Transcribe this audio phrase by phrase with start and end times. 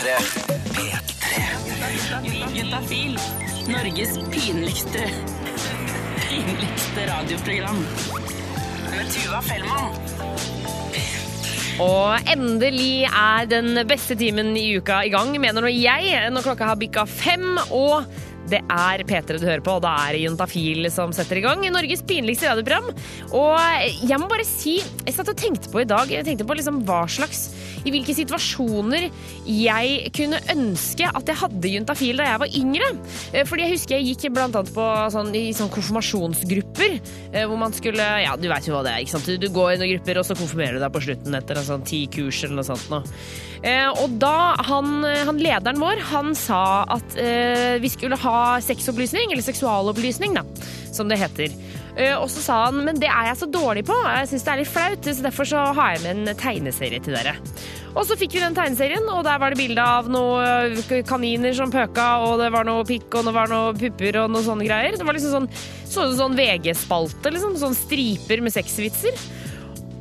[0.00, 0.12] P3.
[0.72, 2.28] P3.
[2.56, 3.18] Juntafil.
[3.68, 5.02] Norges pinligste
[6.24, 7.82] pinligste radioprogram.
[8.94, 9.92] Med Tuva Fellmann.
[11.84, 16.72] Og endelig er den beste timen i uka i gang, mener nå jeg, når klokka
[16.72, 17.60] har bikka fem.
[17.68, 18.00] Og
[18.48, 21.60] det er P3 du hører på, og da er det Juntafil som setter i gang.
[21.68, 22.88] Norges pinligste radioprogram.
[23.36, 26.56] Og jeg må bare si, jeg satt og tenkte på i dag, jeg tenkte på
[26.56, 27.50] liksom hva slags
[27.84, 29.08] i hvilke situasjoner
[29.46, 32.90] jeg kunne ønske at jeg hadde juntafil da jeg var yngre.
[33.32, 36.96] Eh, Fordi jeg husker jeg gikk blant annet på sånn, i sånn konfirmasjonsgrupper,
[37.32, 39.30] eh, hvor man skulle Ja, du veit jo hva det er, ikke sant?
[39.40, 41.86] Du, går inn i grupper, og så konfirmerer du deg på slutten etter en sånn
[41.86, 43.16] ti kurs eller noe sånt noe.
[43.66, 47.16] Eh, og da han, han lederen vår, han sa at
[47.80, 50.44] vi skulle ha sexopplysning, eller seksualopplysning, da,
[50.94, 51.54] som det heter.
[51.96, 54.52] Eh, og så sa han men det er jeg så dårlig på, jeg syns det
[54.52, 57.34] er litt flaut, så derfor så har jeg med en tegneserie til dere.
[57.90, 61.72] Og så fikk vi den tegneserien, og der var det bilde av noen kaniner som
[61.74, 64.94] pøka, og det var noe pikk, og det var noe pupper og noe sånne greier.
[64.94, 65.50] Det var liksom sånn,
[65.90, 67.58] så sånn VG-spalte, liksom.
[67.58, 69.18] Sånn striper med sexvitser.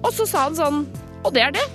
[0.05, 0.83] Og så sa han sånn
[1.27, 1.65] Og det er det.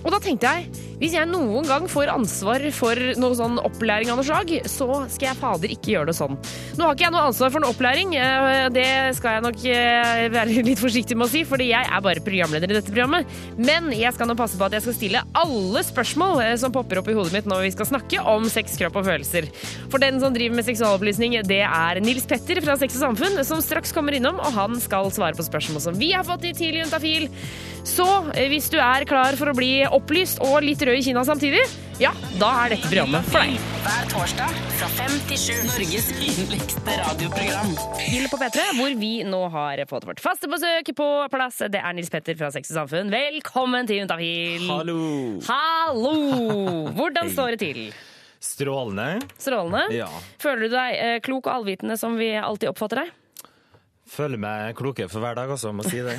[0.00, 4.18] Og da tenkte jeg hvis jeg noen gang får ansvar for noe sånn opplæring av
[4.18, 6.34] noe slag, så skal jeg fader ikke gjøre det sånn.
[6.74, 8.88] Nå har ikke jeg noe ansvar for noe opplæring, eh, det
[9.18, 12.72] skal jeg nok eh, være litt forsiktig med å si, fordi jeg er bare programleder
[12.72, 13.30] i dette programmet.
[13.54, 17.02] Men jeg skal nå passe på at jeg skal stille alle spørsmål eh, som popper
[17.02, 19.46] opp i hodet mitt når vi skal snakke om sex, kropp og følelser.
[19.92, 23.62] For den som driver med seksualopplysning, det er Nils Petter fra Sex og Samfunn, som
[23.62, 26.88] straks kommer innom, og han skal svare på spørsmål som vi har fått i Tidlig
[26.88, 27.30] Juntafil.
[27.86, 28.04] Så
[28.50, 31.60] hvis du er klar for å bli opplyst og litt rød i Kina samtidig,
[32.00, 33.58] ja, da er dette programmet for deg.
[33.84, 35.56] Hver torsdag fra fem til sju.
[35.68, 37.74] Norges yndligste radioprogram.
[38.00, 41.60] Gilde på P3, hvor vi nå har fått vårt faste besøk på plass.
[41.68, 43.12] Det er Nils Petter fra Sex og Samfunn.
[43.12, 44.64] Velkommen til Juntafil.
[44.70, 44.98] Hallo!
[45.50, 46.16] Hallo!
[46.96, 47.82] Hvordan står det til?
[48.40, 49.26] Strålende.
[49.36, 49.84] Strålende?
[49.98, 50.08] Ja.
[50.40, 53.16] Føler du deg eh, klok og allvitende som vi alltid oppfatter deg?
[54.08, 56.14] Føler meg klokere for hver dag, altså, må si det.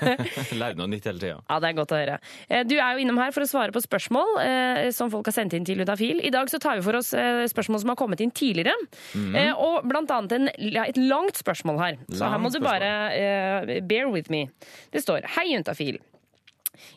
[0.60, 1.38] Lærer noe nytt hele tida.
[1.48, 2.18] Ja, det er godt å høre.
[2.48, 5.36] Eh, Du er jo innom her for å svare på spørsmål eh, som folk har
[5.38, 6.20] sendt inn til Utafil.
[6.26, 8.76] I dag så tar vi for oss eh, spørsmål som har kommet inn tidligere.
[9.16, 10.50] Eh, og blant annet en,
[10.84, 11.98] et langt spørsmål her.
[12.12, 14.44] Så her må Langt du bare eh, bear with me.
[14.92, 15.98] Det står Hei, Juntafil.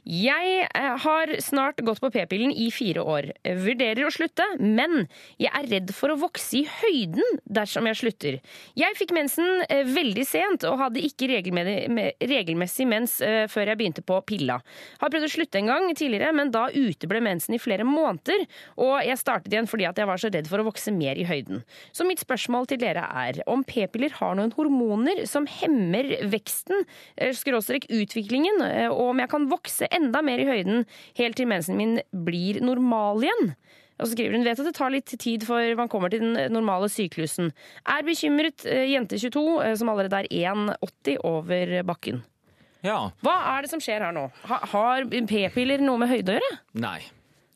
[0.03, 3.29] Jeg eh, har snart gått på p-pillen i fire år.
[3.63, 5.07] Vurderer å slutte, men
[5.41, 8.39] jeg er redd for å vokse i høyden dersom jeg slutter.
[8.79, 14.05] Jeg fikk mensen eh, veldig sent og hadde ikke regelmessig mens eh, før jeg begynte
[14.05, 14.59] på pilla.
[15.01, 18.45] Har prøvd å slutte en gang tidligere, men da uteble mensen i flere måneder,
[18.81, 21.63] og jeg startet igjen fordi jeg var så redd for å vokse mer i høyden.
[21.95, 26.85] Så mitt spørsmål til dere er om p-piller har noen hormoner som hemmer veksten,
[27.17, 30.83] eh, skråstrek utviklingen, eh, og om jeg kan vokse enda mer i høyden
[31.19, 33.53] helt til mensen min blir normal igjen.
[33.99, 36.53] Og så skriver hun vet at det tar litt tid før man kommer til den
[36.53, 37.51] normale syklusen.
[37.85, 42.23] Er bekymret eh, jente 22 eh, som allerede er 1,80 over bakken.
[42.83, 42.97] Ja.
[43.23, 44.27] Hva er det som skjer her nå?
[44.49, 46.55] Ha, har p-piller noe med høyde å gjøre?
[46.83, 46.99] Nei.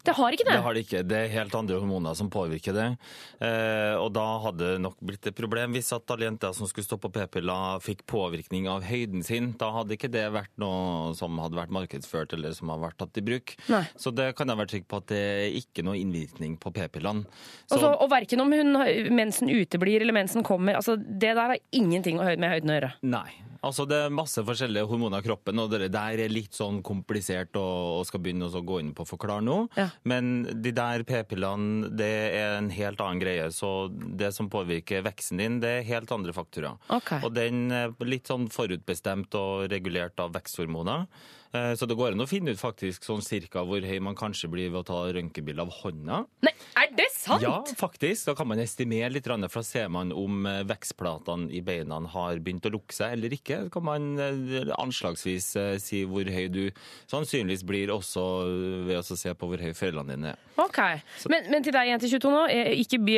[0.08, 0.54] Det har ikke det.
[0.56, 1.02] Det har det ikke.
[1.08, 2.86] Det er helt andre hormoner som påvirker det.
[3.44, 6.88] Eh, og da hadde det nok blitt et problem hvis at alle jenter som skulle
[6.88, 9.52] stå på p-piller, fikk påvirkning av høyden sin.
[9.60, 13.20] Da hadde ikke det vært noe som hadde vært markedsført eller som har vært tatt
[13.20, 13.56] i bruk.
[13.74, 13.84] Nei.
[14.00, 17.26] Så det kan jeg være trygg på at det er ikke noe innvirkning på p-pillene.
[17.68, 18.74] Så- Altså, og verken om hun,
[19.14, 22.94] mensen uteblir eller mensen kommer, altså, det der har ingenting med høyden å gjøre.
[23.04, 23.30] Nei.
[23.68, 27.56] Altså Det er masse forskjellige hormoner i kroppen, og det der er litt sånn komplisert
[27.60, 29.58] og, skal begynne å gå inn på å forklare nå.
[29.78, 29.90] Ja.
[30.08, 33.50] Men de der p-pillene, det er en helt annen greie.
[33.54, 36.78] Så det som påvirker veksten din, det er helt andre faktorer.
[37.00, 37.24] Okay.
[37.26, 41.08] Og den er litt sånn forutbestemt og regulert av veksthormoner.
[41.54, 44.50] Eh, Så det går an å finne ut faktisk sånn cirka hvor høy man kanskje
[44.52, 46.26] blir ved å ta røntgenbilde av hånda.
[46.44, 47.42] Nei, er det sant?
[47.44, 48.26] Ja, faktisk.
[48.28, 52.40] Da kan man estimere litt, for da ser man om eh, vekstplatene i beina har
[52.44, 53.64] begynt å lukke seg eller ikke.
[53.68, 55.50] Da kan man eh, anslagsvis
[55.84, 56.64] si hvor høy du
[57.12, 58.24] sannsynligvis blir, også
[58.88, 60.44] ved å se på hvor høy foreldrene dine er.
[60.58, 60.80] Ok,
[61.30, 62.44] men, men til deg jente 22 nå,
[62.82, 63.18] ikke by,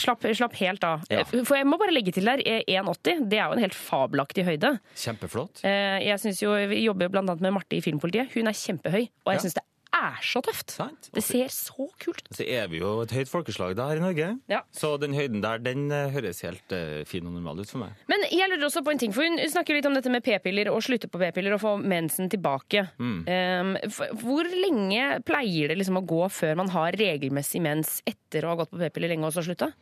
[0.00, 1.04] slapp, slapp helt av.
[1.12, 1.24] Ja.
[1.28, 4.46] For jeg må bare legge til der, eh, 1,80, det er jo en helt fabelaktig
[4.48, 4.74] høyde.
[4.98, 5.62] Kjempeflott.
[5.64, 8.32] Jeg synes jo, Vi jobber blant annet med Marte i Filmpolitiet.
[8.34, 9.42] Hun er kjempehøy, og jeg Ja.
[9.44, 9.64] syns det
[9.98, 10.70] er så tøft.
[10.70, 11.08] Sant?
[11.14, 12.36] Det ser så kult ut.
[12.36, 14.38] Så er vi jo et høyt folkeslag da her i Norge.
[14.46, 14.60] Ja.
[14.70, 17.96] Så den høyden der, den eh, høres helt uh, fin og normal ut for meg.
[18.06, 20.68] Men jeg lurer også på en ting, for hun snakker litt om dette med p-piller
[20.70, 22.84] og slutte på p-piller og få mensen tilbake.
[23.00, 23.24] Mm.
[23.26, 23.74] Um,
[24.20, 28.60] hvor lenge pleier det liksom å gå før man har regelmessig mens etter å ha
[28.62, 29.72] gått på p-piller lenge og så slutta?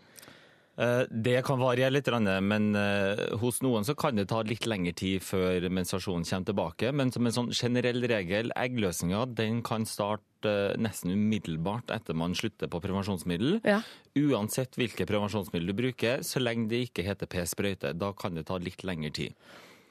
[0.79, 2.07] Eh, Det kan variere litt,
[2.43, 6.93] men eh, hos noen så kan det ta litt lengre tid før menstruasjonen kommer tilbake.
[6.93, 12.35] Men som en sånn generell regel, eggløsninga den kan starte eh, nesten umiddelbart etter man
[12.37, 13.61] slutter på prevensjonsmiddel.
[13.65, 13.81] Ja.
[14.21, 17.95] Uansett hvilke prevensjonsmiddel du bruker, så lenge det ikke heter p-sprøyte.
[17.97, 19.35] Da kan det ta litt lengre tid.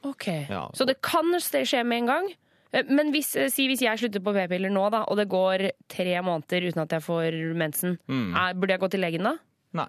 [0.06, 0.28] Ok.
[0.48, 0.68] Ja.
[0.74, 2.28] Så det kan skje med en gang?
[2.90, 6.66] Men hvis, si hvis jeg slutter på p-piller nå, da, og det går tre måneder
[6.68, 8.34] uten at jeg får mensen, Mm.
[8.36, 9.36] er, burde jeg gå til legen da?
[9.72, 9.88] Nei.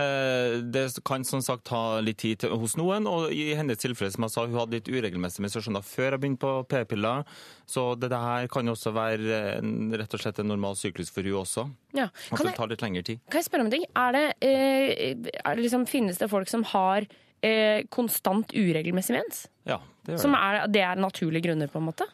[0.00, 4.10] Eh, Det kan som sagt ta litt tid til, hos noen, og i hennes tilfelle,
[4.14, 7.24] som jeg sa, hun hadde litt uregelmessige menstruasjoner før jeg begynte på p-piller,
[7.70, 11.40] så det her kan også være en, rett og slett en normal syklus for hun
[11.42, 11.66] også.
[11.96, 12.08] Ja.
[12.30, 13.20] At Kan det tar litt lengre tid.
[13.30, 13.84] kan jeg spørre om en ting?
[13.96, 15.14] Er det, eh,
[15.44, 17.06] er det liksom, finnes det folk som har
[17.42, 19.46] eh, konstant uregelmessig mens?
[19.66, 20.40] Ja, det gjør Som det.
[20.40, 22.06] er, det er naturlige grunner, på en måte?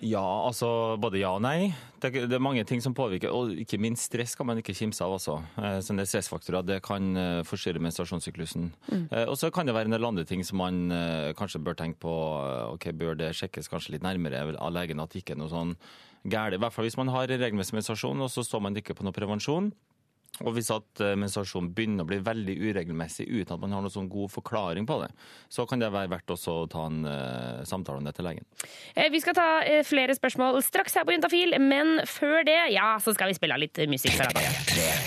[0.00, 1.72] Ja, altså både ja og nei.
[2.02, 5.04] Det, det er mange ting som påvirker, og ikke minst stress kan man ikke kimse
[5.04, 5.36] av også.
[5.60, 8.70] Eh, det stressfaktorer det kan eh, forstyrre menstruasjonssyklusen.
[8.88, 9.04] Mm.
[9.28, 12.00] Og så kan det være en del andre ting som man eh, kanskje bør tenke
[12.02, 12.16] på.
[12.40, 15.52] eh, Ok, Bør det sjekkes kanskje litt nærmere av legen at det ikke er noe
[15.52, 15.76] sånn
[16.24, 16.56] gærent.
[16.56, 19.14] I hvert fall hvis man har regelmessig menstruasjon, og så står man ikke på noe
[19.14, 19.72] prevensjon.
[20.40, 23.92] Og hvis at eh, menstruasjonen begynner å bli veldig uregelmessig uten at man har noen
[23.92, 25.10] sånn god forklaring på det,
[25.52, 28.46] så kan det være verdt også å ta en uh, samtale om det til legen.
[28.96, 32.94] Eh, Vi skal ta uh, flere spørsmål straks her på Juntafil, men før det, ja,
[33.04, 34.48] så skal vi spille av litt musikk fra deg.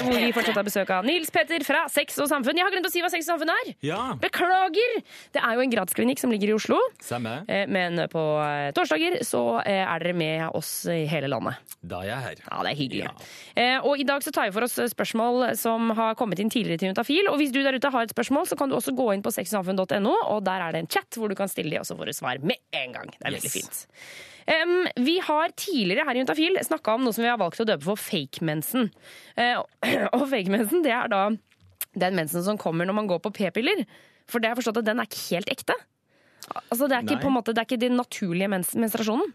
[0.06, 2.62] Hvor vi fortsatt har besøk av Nils Petter fra Sex og Samfunn.
[2.62, 3.74] Jeg har glemt å si hva Sex og Samfunn er!
[3.90, 4.96] Ja, Beklager!
[5.34, 6.78] Det er jo en gradsklinikk som ligger i Oslo.
[7.04, 7.40] Samme.
[7.50, 8.22] Men på
[8.78, 11.58] torsdager så er dere med oss i hele landet.
[11.82, 12.46] Da er jeg her.
[12.46, 13.04] Ja, det er hyggelig.
[13.10, 13.14] Ja.
[13.58, 15.15] Eh, Og i dag så tar vi for oss spørsmål
[15.58, 17.30] som har kommet inn tidligere til Juntafil.
[17.32, 19.32] Og hvis du der ute har et spørsmål, så kan du også gå inn på
[19.34, 22.12] sexogsamfunn.no, og der er det en chat hvor du kan stille de, og så får
[22.12, 23.12] du svar med en gang.
[23.16, 23.56] Det er veldig Yes.
[23.56, 23.86] fint.
[24.46, 27.66] Um, vi har tidligere her i Juntafil snakka om noe som vi har valgt å
[27.66, 28.92] døpe for fake-mensen.
[29.40, 29.64] Uh,
[30.18, 31.24] og fake-mensen, det er da
[31.96, 33.86] den mensen som kommer når man går på p-piller.
[34.30, 35.74] For det har jeg forstått at den er ikke helt ekte.
[36.70, 39.32] Altså, det er ikke, måte, det er ikke den naturlige mens menstruasjonen.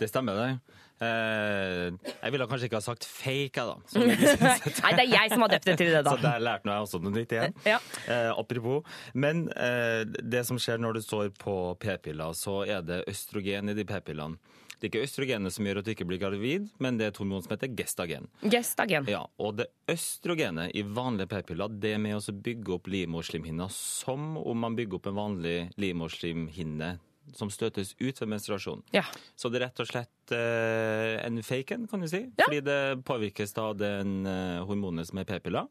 [0.00, 0.78] Det stemmer, det.
[1.00, 3.76] Eh, jeg ville kanskje ikke ha sagt fake, da.
[3.90, 4.82] Som det blir sagt.
[4.84, 6.12] Nei, det er jeg som har døpt det til det, da.
[6.16, 7.56] Så der lærte jeg også noe nytt igjen.
[7.64, 7.78] Ja.
[8.04, 8.96] Eh, apropos.
[9.16, 13.78] Men eh, det som skjer når du står på p-piller, så er det østrogen i
[13.78, 14.36] de p-pillene.
[14.80, 17.18] Det er ikke østrogenet som gjør at du ikke blir gravid, men det er et
[17.20, 18.30] hormon som heter gestagen.
[18.40, 19.04] Gestagen.
[19.12, 24.38] Ja, og det østrogenet i vanlige p-piller, det er med å bygge opp livmorslimhinna som
[24.40, 26.94] om man bygger opp en vanlig livmorslimhinne
[27.36, 28.82] som støtes ut ved menstruasjon.
[28.94, 29.04] Ja.
[29.38, 32.24] Så det er rett og slett eh, en fake en, kan du si.
[32.38, 32.46] Ja.
[32.46, 35.68] Fordi det påvirkes av den eh, hormonet som er p-piller.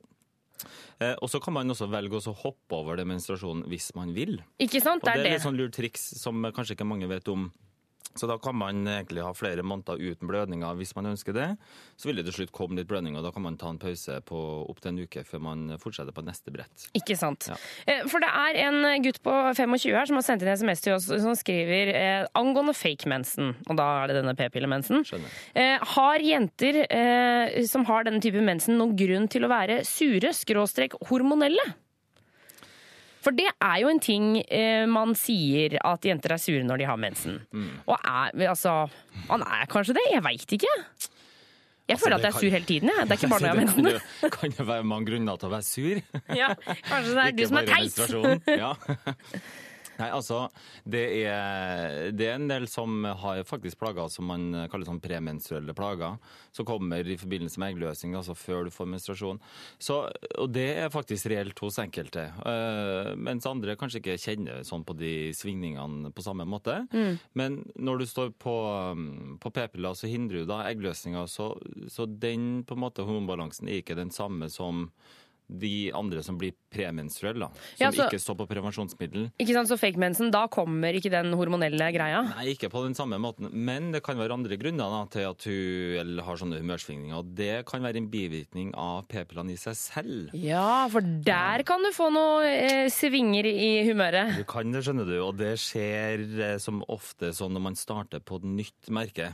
[0.99, 4.39] Eh, og så kan man også velge å hoppe over det menstruasjonen hvis man vil.
[4.59, 5.03] Ikke sant?
[5.03, 7.49] Og Det det er et litt sånn lurt triks som kanskje ikke mange vet om.
[8.17, 11.47] Så da kan man egentlig ha flere måneder uten blødninger hvis man ønsker det.
[11.95, 14.17] Så vil det til slutt komme litt blødninger, og da kan man ta en pause
[14.27, 14.39] på
[14.71, 16.87] opptil en uke før man fortsetter på neste brett.
[16.97, 17.47] Ikke sant.
[17.51, 17.57] Ja.
[17.85, 20.95] Eh, For det er en gutt på 25 her som har sendt inn SMS til
[20.97, 25.05] oss som skriver eh, angående fake mensen, og da er det denne p-pillemensen.
[25.53, 30.33] Eh, har jenter eh, som har denne type mensen noen grunn til å være sure,
[30.35, 31.63] skråstrek hormonelle?
[33.19, 36.85] For det er jo en ting eh, man sier at jenter er sure når de
[36.87, 37.39] har mensen.
[37.51, 37.71] Mm.
[37.85, 38.75] Og er, altså,
[39.27, 40.05] man er kanskje det?
[40.13, 40.71] Jeg veit ikke.
[41.89, 42.91] Jeg Altså, føler at jeg er sur hele tiden.
[42.93, 43.05] Jeg.
[43.09, 43.85] Det er ikke bare når jeg har mensen.
[44.21, 46.01] Det kan jo være mange grunner til å være sur.
[46.41, 46.51] Ja,
[46.85, 47.97] kanskje det er du som er teit.
[49.99, 50.45] Nei, altså,
[50.87, 55.75] det er, det er en del som har faktisk plager som man kaller sånn premenstruelle
[55.77, 56.17] plager,
[56.55, 59.41] som kommer i forbindelse med eggløsning, altså før du får menstruasjon.
[59.79, 60.01] Så,
[60.39, 64.95] og det er faktisk reelt hos enkelte, Uh, mens andre kanskje ikke kjenner sånn på
[64.97, 66.75] de svingningene på samme måte.
[67.37, 68.55] Men når du står på,
[69.41, 71.51] på p-piller, så hindrer du da eggløsninga, så,
[71.91, 74.87] så den på en måte hormonbalansen er ikke den samme som
[75.49, 79.31] de andre som blir premenstruelle, som Ja, så- ikke står på prevensjonsmiddel.
[79.39, 82.23] Ikke sant, Så fake mensen, da kommer ikke den hormonelle greia?
[82.35, 85.43] Nei, ikke på den samme måten, men det kan være andre grunner da, til at
[85.43, 87.15] hun har sånne humørsvingninger.
[87.17, 90.29] og Det kan være en bivirkning av p-pillene i seg selv.
[90.33, 94.37] Ja, for der kan du få noen eh, svinger i humøret.
[94.37, 98.19] Du kan det, skjønner du, og det skjer eh, som ofte sånn når man starter
[98.19, 99.33] på et nytt merke.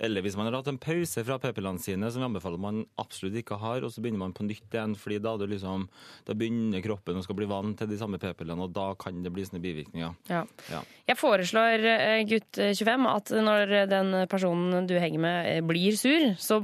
[0.00, 3.34] Eller hvis man har hatt en pause fra p-pillene sine, som vi anbefaler man absolutt
[3.38, 5.86] ikke har, og så begynner man på nytt igjen, fordi da, du liksom,
[6.26, 9.32] da begynner kroppen å skal bli vant til de samme p-pillene, og da kan det
[9.34, 10.18] bli sånne bivirkninger.
[10.32, 10.42] Ja.
[10.72, 10.82] Ja.
[11.08, 15.98] Jeg foreslår eh, gutt eh, 25 at når den personen du henger med eh, blir
[15.98, 16.62] sur, så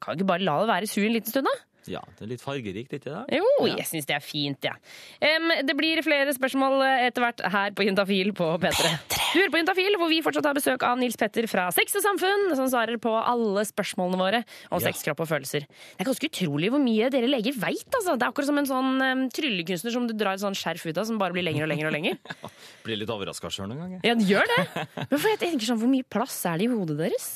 [0.00, 1.58] kan du ikke bare la det være sur en liten stund, da?
[1.88, 3.40] Ja, det er litt fargerikt, ikke det?
[3.40, 4.76] Jo, jeg syns det er fint, jeg.
[5.22, 5.36] Ja.
[5.40, 8.94] Um, det blir flere spørsmål eh, etter hvert her på Juntafil på P3.
[9.08, 9.19] P3.
[9.30, 12.02] Du hører på Juntafil, hvor vi fortsatt har besøk av Nils Petter fra Sex og
[12.02, 14.40] Samfunn, som svarer på alle spørsmålene våre
[14.72, 14.88] om Ja.
[14.88, 15.66] sex, kropp og følelser.
[15.70, 17.86] Det er ganske utrolig hvor mye dere leger veit.
[17.94, 18.16] Altså.
[18.18, 20.98] Det er akkurat som en sånn um, tryllekunstner som du drar et sånn skjerf ut
[20.98, 22.18] av, som bare blir lenger og lenger og lenger.
[22.84, 24.00] Blir litt overraska sjøl noen ganger.
[24.02, 24.86] Ja, det gjør det.
[25.12, 27.30] Men jeg tenker sånn, hvor mye plass er det i hodet deres?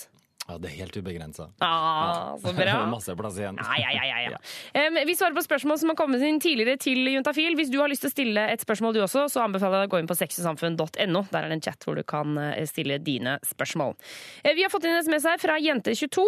[0.44, 1.46] Ja, det er helt ubegrensa.
[1.64, 2.74] Ah, så bra.
[2.92, 3.56] Masse plass igjen.
[3.56, 4.40] Ja, ja, ja, ja, ja.
[4.76, 7.56] Em, vi svarer på spørsmål som har kommet inn tidligere til Juntafil.
[7.56, 9.92] Hvis du har lyst til å stille et spørsmål du også, så anbefaler jeg deg
[9.92, 11.24] å gå inn på sexysamfunn.no.
[11.32, 13.96] Der er det en chat hvor du kan eh, stille dine spørsmål.
[14.44, 16.26] Eh, Vi har fått inn en SMS her fra Jente22.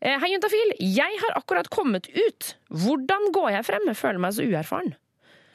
[0.00, 0.74] Eh, Hei, Juntafil.
[0.80, 2.54] Jeg har akkurat kommet ut.
[2.72, 3.88] Hvordan går jeg frem?
[3.92, 4.96] Jeg føler meg så uerfaren.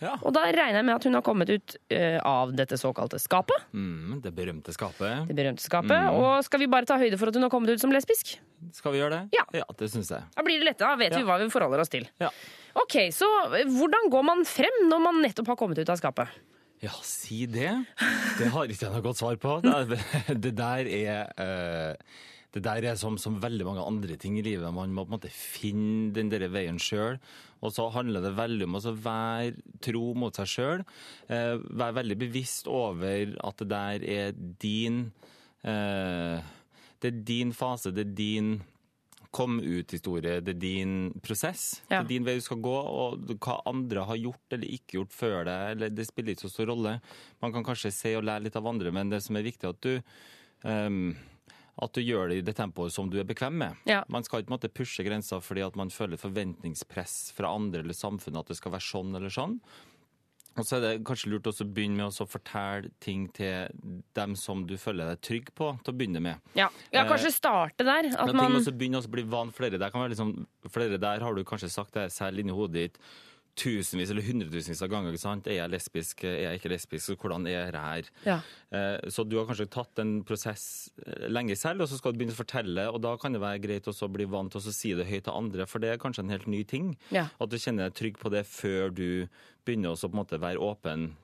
[0.03, 0.15] Ja.
[0.27, 3.67] Og da regner jeg med at hun har kommet ut eh, av dette såkalte skapet.
[3.75, 5.27] Mm, det berømte skapet.
[5.29, 6.09] Det berømte skapet.
[6.15, 8.35] Og skal vi bare ta høyde for at hun har kommet ut som lesbisk?
[8.75, 9.39] Skal vi gjøre det?
[9.39, 9.63] Ja.
[9.79, 10.27] det syns jeg.
[10.35, 10.91] Da blir det lettere.
[10.91, 11.21] Da vet Ja.
[11.21, 12.07] vi hva vi forholder oss til.
[12.19, 12.31] Ja.
[12.75, 16.27] Ok, så eh, hvordan går man frem når man nettopp har kommet ut av skapet?
[16.83, 17.71] Ja, si det.
[18.37, 19.59] Det har ikke jeg noe godt svar på.
[19.63, 19.99] Det,
[20.43, 21.95] det der er eh,
[22.55, 24.71] det der er som, som veldig mange andre ting i livet.
[24.71, 27.17] Man må på en måte finne den der veien sjøl.
[27.59, 30.85] Og så handler det veldig om å så være tro mot seg sjøl.
[31.27, 35.09] Eh, være veldig bevisst over at det der er din
[35.67, 36.39] eh,
[37.03, 38.55] Det er din fase, det er din
[39.35, 40.39] kom ut-historie.
[40.39, 41.81] Det er din prosess.
[41.89, 41.99] Ja.
[41.99, 45.15] Det er din vei du skal gå, og hva andre har gjort eller ikke gjort
[45.15, 46.97] før deg, eller det spiller ikke så stor rolle.
[47.43, 49.75] Man kan kanskje se og lære litt av andre, men det som er viktig, er
[49.75, 51.09] at du ehm,
[51.75, 53.81] at du gjør det i det tempoet som du er bekvem med.
[53.89, 54.03] Ja.
[54.11, 58.45] Man skal ikke måtte pushe grenser fordi at man føler forventningspress fra andre eller samfunnet
[58.45, 59.59] at det skal være sånn eller sånn.
[60.55, 63.67] Og så er det kanskje lurt også å begynne med å fortelle ting til
[64.15, 66.53] dem som du føler deg trygg på, til å begynne med.
[66.55, 68.07] Ja, ja kanskje starte der.
[68.13, 69.91] At ting man må også begynne å bli van flere der.
[69.91, 70.31] Kan være liksom,
[70.71, 73.01] flere der har du kanskje sagt det selv inni hodet ditt
[73.55, 75.17] tusenvis eller hundretusenvis av ganger.
[75.17, 75.47] sant?
[75.47, 78.09] Er jeg lesbisk, er jeg ikke lesbisk, så hvordan er jeg her?
[78.25, 78.37] Ja.
[78.71, 82.19] Eh, Så du har kanskje tatt en prosess eh, lenge selv, og så skal du
[82.19, 84.93] begynne å fortelle, og da kan det være greit å bli vant til å si
[84.93, 86.97] det høyt til andre, for det er kanskje en helt ny ting.
[87.15, 87.29] Ja.
[87.39, 89.27] At du kjenner deg trygg på det før du
[89.65, 91.15] begynner måte være åpen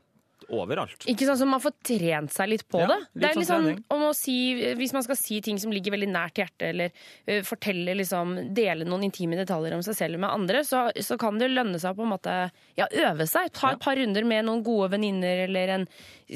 [0.50, 1.06] overalt.
[1.12, 2.98] Ikke sånn som man får trent seg litt på Ja, det.
[3.14, 3.84] litt Det er sånn litt sånn trening.
[3.90, 4.38] om å si,
[4.76, 6.92] Hvis man skal si ting som ligger veldig nært hjertet, eller
[7.30, 11.38] uh, fortelle, liksom, dele noen intime detaljer om seg selv med andre, så, så kan
[11.38, 12.36] det lønne seg på en måte
[12.78, 13.52] ja, øve seg.
[13.54, 15.88] Ta et par runder med noen gode venninner eller en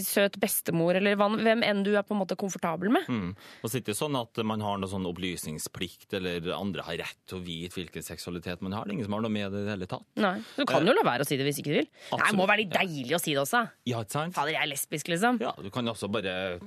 [0.04, 3.08] søt bestemor, eller hvem enn du er på en måte komfortabel med.
[3.08, 3.30] Mm.
[3.64, 7.20] Og så er det sånn at man har noe sånn opplysningsplikt, eller andre har rett
[7.30, 8.86] til å vite hvilken seksualitet man har.
[8.86, 10.06] Det er ingen som har noe med det i det hele tatt.
[10.20, 11.90] Nei, Du kan jo la være å si det hvis ikke du vil.
[12.12, 13.64] Nei, det må være litt deilig å si det også.
[13.88, 14.36] Ja, ikke sant?
[14.36, 15.40] Fader, jeg er lesbisk, liksom.
[15.44, 16.60] Ja, du kan også bare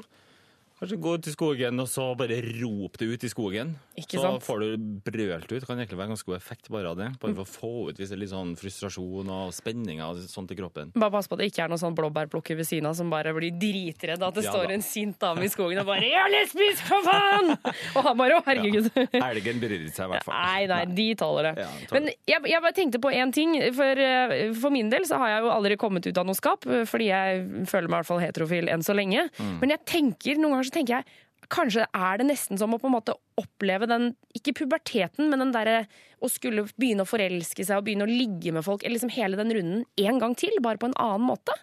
[0.78, 3.72] Kanskje gå ut i skogen og så bare rop det ut i skogen.
[3.98, 4.44] Ikke så sant?
[4.46, 5.56] får du brølt ut.
[5.58, 7.08] Det kan egentlig være ganske god effekt bare av det.
[7.18, 10.54] Bare for å få ut hvis det er litt sånn frustrasjon og spenninger og sånt
[10.54, 10.92] i kroppen.
[10.94, 13.32] Bare pass på at det ikke er noen sånn blåbærplukker ved siden av som bare
[13.34, 16.30] blir dritredd at det Ja står en sint dame i skogen og bare 'Jeg er
[16.32, 17.50] lesbisk, for faen!'
[17.98, 18.90] Og han bare 'Å, herregud'.
[19.18, 20.38] Elgen bryr seg i hvert fall.
[20.38, 21.54] Nei, nei, de tåler det.
[21.64, 23.56] Ja, tåler Men jeg, jeg bare tenkte på én ting.
[23.74, 26.66] For, eh, for min del så har jeg jo aldri kommet ut av noe skap,
[26.66, 29.28] eh, fordi jeg føler meg i hvert fall heterofil enn så lenge.
[29.38, 29.58] Mm.
[29.60, 32.90] Men jeg tenker, noen ganger så tenker jeg Kanskje er det nesten som å på
[32.90, 35.78] en måte oppleve den, ikke puberteten, men den derre
[36.20, 39.38] å skulle begynne å forelske seg og begynne å ligge med folk, eller liksom hele
[39.38, 41.56] den runden en gang til, bare på en annen måte.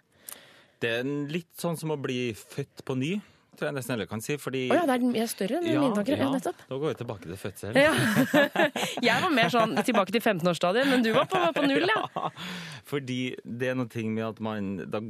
[0.82, 3.12] Det er litt sånn som å bli født på ny,
[3.56, 4.40] tror jeg nesten heller kan si.
[4.42, 6.20] Fordi Oh, ja, det er, er større enn mine tanker.
[6.20, 6.66] Ja, nettopp.
[6.68, 7.80] Da går vi tilbake til fødsel.
[7.80, 7.94] Ja.
[9.08, 12.32] Jeg var mer sånn tilbake til 15-årsstadiet, men du var på, på null, ja.
[12.90, 15.04] Fordi det er noe med at man da,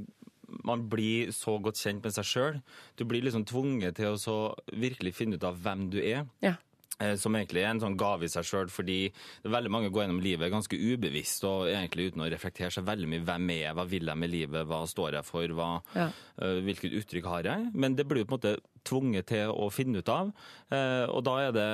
[0.64, 2.62] man blir så godt kjent med seg sjøl.
[2.98, 4.38] Du blir liksom tvunget til å så
[4.72, 6.26] virkelig finne ut av hvem du er.
[6.42, 6.56] ja.
[7.02, 9.12] Eh, Som egentlig er en sånn gave i seg sjøl, fordi
[9.44, 13.26] veldig mange går gjennom livet ganske ubevisst og egentlig uten å reflektere seg veldig mye.
[13.28, 16.06] Hvem er jeg, hva vil jeg med livet, hva står jeg for, hva, Ja.
[16.40, 17.72] eh, hvilket uttrykk har jeg?
[17.74, 20.32] Men det blir jo på en måte tvunget til å finne ut av.
[20.74, 21.66] Eh, og da er det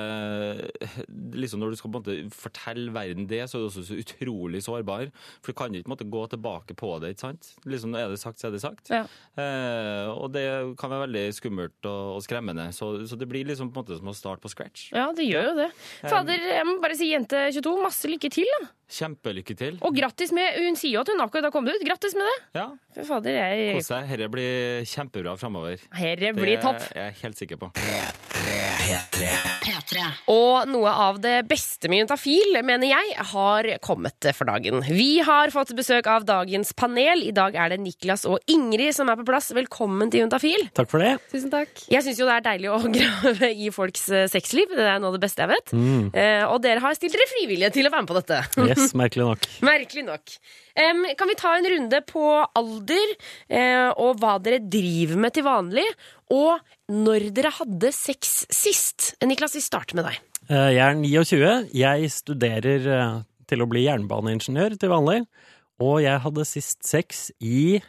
[1.32, 3.98] liksom Når du skal på en måte fortelle verden det, så er du også så
[4.00, 5.08] utrolig sårbar.
[5.40, 7.52] For du kan ikke på en måte gå tilbake på det, ikke sant?
[7.68, 8.92] Liksom, er det sagt, så er det sagt.
[8.92, 9.04] Ja.
[9.36, 10.44] Eh, og det
[10.80, 12.68] kan være veldig skummelt og, og skremmende.
[12.76, 14.90] Så, så det blir liksom på en måte som å starte på scratch.
[14.94, 15.70] Ja, det gjør jo det.
[16.04, 18.72] Fader, jeg må bare si jente22, masse lykke til, da.
[18.92, 19.78] Kjempelykke til.
[19.80, 21.86] Og grattis med Hun sier jo at hun akkurat har kommet ut.
[21.86, 22.36] Grattis med det!
[22.60, 22.66] Ja,
[22.98, 24.12] For fader, jeg Kos deg.
[24.12, 25.80] Dette blir kjempebra framover.
[25.96, 26.82] Herre blir topp.
[26.92, 27.72] Det er jeg helt sikker på.
[27.80, 28.60] P3.
[28.82, 29.61] P3.
[30.32, 34.82] Og noe av det beste med Juntafil, mener jeg, har kommet for dagen.
[34.88, 37.22] Vi har fått besøk av dagens panel.
[37.22, 39.52] I dag er det Niklas og Ingrid som er på plass.
[39.54, 40.66] Velkommen til Juntafil.
[40.74, 41.14] Takk for det.
[41.30, 41.70] Tusen takk.
[41.92, 44.74] Jeg syns jo det er deilig å grave i folks eh, sexliv.
[44.74, 45.74] Det er noe av det beste jeg vet.
[45.76, 46.10] Mm.
[46.10, 48.42] Eh, og dere har stilt dere frivillige til å være med på dette.
[48.72, 49.48] Yes, merkelig nok.
[49.68, 50.36] Merkelig nok.
[50.72, 52.22] Um, kan vi ta en runde på
[52.56, 53.10] alder
[53.52, 55.84] uh, og hva dere driver med til vanlig?
[56.32, 59.12] Og når dere hadde sex sist?
[59.20, 60.18] Eh, Vi starter med deg.
[60.48, 61.52] Eh, Jeg er 29.
[61.76, 65.20] Jeg studerer eh, til å bli jernbaneingeniør til vanlig.
[65.82, 67.80] Og jeg hadde sist sex i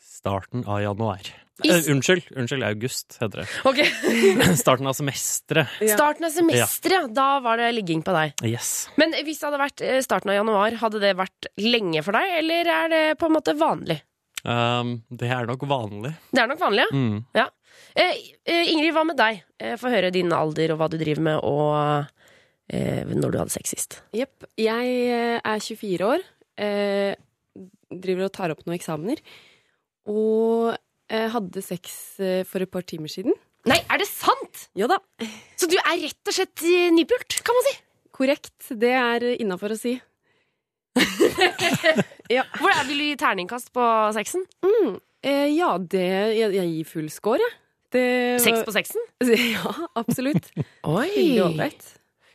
[0.00, 1.20] starten av januar.
[1.62, 3.48] I Eh, unnskyld, unnskyld, august heter det.
[3.68, 3.78] Ok,
[4.62, 5.68] Starten av semesteret.
[5.84, 5.94] Ja.
[5.98, 7.12] Starten av semesteret, ja.
[7.14, 8.32] Da var det ligging på deg.
[8.48, 8.88] Yes.
[8.98, 12.72] Men hvis det hadde vært starten av januar, hadde det vært lenge for deg, eller
[12.72, 14.00] er det på en måte vanlig?
[14.42, 16.14] Um, det er nok vanlig.
[16.34, 16.96] Det er nok vanlig, ja.
[16.98, 17.18] Mm.
[17.38, 17.44] ja.
[17.94, 18.16] Eh,
[18.48, 19.42] eh, Ingrid, hva med deg?
[19.62, 22.08] Eh, Få høre din alder og hva du driver med, og
[22.72, 24.00] eh, når du hadde sex sist.
[24.16, 24.48] Jepp.
[24.60, 26.24] Jeg eh, er 24 år.
[26.58, 27.14] Eh,
[27.92, 29.22] driver og tar opp noen eksamener.
[30.10, 33.36] Og eh, hadde sex eh, for et par timer siden.
[33.70, 34.66] Nei, er det sant?!
[34.74, 34.98] Ja da.
[35.60, 36.64] Så du er rett og slett
[36.96, 37.76] nypult, kan man si?
[38.12, 38.56] Korrekt.
[38.74, 39.94] Det er innafor å si.
[42.60, 44.44] Hvor er, vil du gi terningkast på sexen?
[44.64, 44.94] Mm.
[45.22, 46.04] Eh, ja, det
[46.38, 47.58] jeg, jeg gir full score, jeg.
[47.92, 49.02] Det var- Seks på sexen?
[49.54, 50.48] Ja, absolutt.
[50.56, 51.40] Veldig Oi!
[51.44, 51.90] ålreit.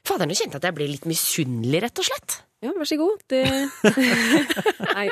[0.07, 2.37] Fader, nå kjente jeg at jeg ble litt misunnelig, rett og slett.
[2.63, 3.19] Ja, vær så god.
[3.29, 3.41] Det
[4.95, 5.09] Nei.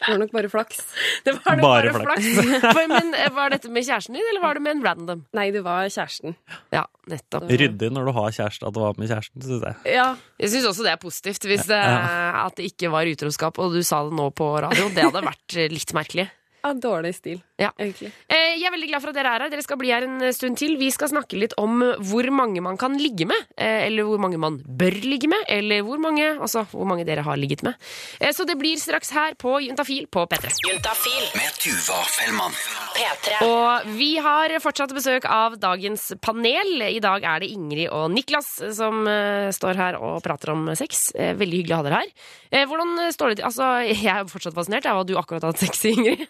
[0.00, 0.78] Det var nok bare flaks.
[1.26, 2.28] Det var nok Bare bare, flaks.
[2.64, 5.22] For- Men eh, Var dette med kjæresten din, eller var det med en random?
[5.36, 6.34] Nei, det var kjæresten.
[6.72, 7.46] Ja, nettopp.
[7.50, 9.94] Ryddig når du har kjæreste at det var med kjæresten, syns jeg.
[9.98, 10.08] Ja,
[10.40, 13.82] Jeg syns også det er positivt, hvis det, at det ikke var utroskap, og du
[13.86, 14.88] sa det nå på radio.
[14.96, 16.30] Det hadde vært eh, litt merkelig.
[16.64, 17.70] Ja dårlig stil, Ja.
[17.78, 18.12] egentlig.
[18.28, 19.50] Eh, Jeg er veldig glad for at dere er her.
[19.50, 20.76] Dere skal bli her en stund til.
[20.76, 23.36] Vi skal snakke litt om hvor mange man kan ligge med.
[23.56, 25.44] eh, Eller hvor mange man bør ligge med.
[25.48, 27.74] Eller hvor mange, altså, hvor mange dere har ligget med.
[28.20, 30.50] Eh, Så det blir straks her på Juntafil på P3.
[30.68, 31.24] Juntafil.
[31.36, 32.52] Med Tuva Fellmann.
[32.96, 33.42] P3.
[33.46, 36.82] Og vi har fortsatt besøk av dagens panel.
[36.82, 41.12] I dag er det Ingrid og Niklas som eh, står her og prater om sex.
[41.14, 42.10] Eh, Veldig hyggelig å ha dere her.
[42.52, 43.46] Eh, Hvordan står det til?
[43.46, 46.26] Altså, jeg er fortsatt fascinert av at du akkurat har hatt sex, Ingrid.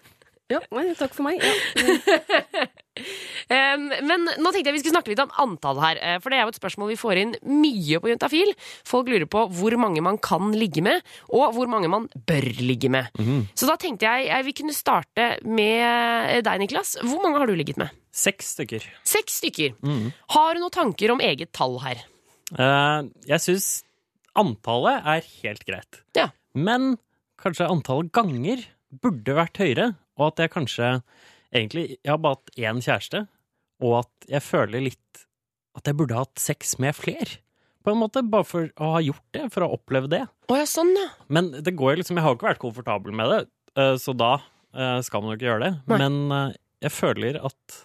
[0.50, 1.40] Ja, nei, takk for meg.
[1.42, 2.66] Ja.
[3.50, 5.98] Um, men nå tenkte jeg vi skulle snakke litt om antall her.
[6.04, 8.50] eh, For det er jo et spørsmål vi får inn mye på Juntafil.
[8.86, 11.00] Folk lurer på hvor mange man kan ligge med,
[11.32, 13.08] og hvor mange man bør ligge med.
[13.58, 16.92] Så da tenkte jeg jeg vi kunne starte med deg, Niklas.
[17.02, 17.94] Hvor mange har du ligget med?
[18.12, 18.84] Seks stykker.
[19.08, 19.74] Seks stykker.
[20.36, 22.04] Har du noen tanker om eget tall her?
[22.52, 23.70] Uh, jeg syns
[24.38, 26.02] antallet er helt greit.
[26.18, 26.28] Ja.
[26.54, 26.98] Men
[27.40, 28.62] kanskje antallet ganger
[29.02, 30.94] burde vært høyere, og at jeg kanskje
[31.50, 33.24] egentlig Jeg har bare hatt én kjæreste,
[33.82, 35.24] og at jeg føler litt
[35.78, 37.38] at jeg burde hatt sex med fler.
[37.82, 40.24] På en måte, bare for å ha gjort det, for å ha opplevd det.
[40.50, 41.08] Å ja, sånn, ja.
[41.32, 43.38] Men det går liksom Jeg har jo ikke vært komfortabel med det,
[43.80, 44.34] eh, så da
[44.74, 45.72] eh, skal man jo ikke gjøre det.
[45.90, 46.00] Nei.
[46.02, 47.78] Men eh, jeg føler at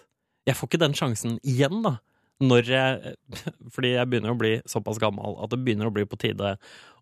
[0.46, 1.96] jeg får ikke den sjansen igjen, da.
[2.44, 3.14] Når jeg
[3.74, 6.56] Fordi jeg begynner å bli såpass gammel at det begynner å bli på tide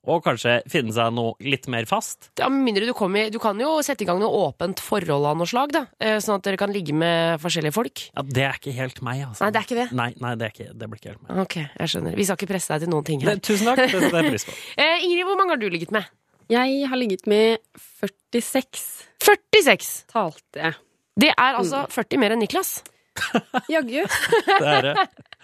[0.04, 2.26] å kanskje finne seg noe litt mer fast.
[2.36, 5.38] Ja, med mindre du kommer Du kan jo sette i gang noe åpent forhold av
[5.40, 5.86] noe slag, da.
[5.96, 8.02] eh, Sånn at dere kan ligge med forskjellige folk.
[8.12, 9.46] Ja, Det er ikke helt meg, altså.
[9.46, 9.86] Nei, det er ikke det.
[9.96, 11.40] Nei, nei det, er ikke, det blir ikke helt meg.
[11.46, 12.18] Ok, jeg skjønner.
[12.20, 13.40] Vi skal ikke presse deg til noen ting Det, her.
[13.48, 14.58] tusen takk, det setter jeg pris på.
[14.84, 16.12] Eh, Ingrid, hvor mange har du ligget med?
[16.52, 17.64] Jeg har ligget med
[18.04, 18.84] 46,
[19.24, 19.92] 46!
[20.12, 20.76] talte jeg.
[21.16, 22.82] Det er altså 40 mer enn Niklas.
[23.74, 24.02] Jaggu.
[24.04, 24.94] Det er det.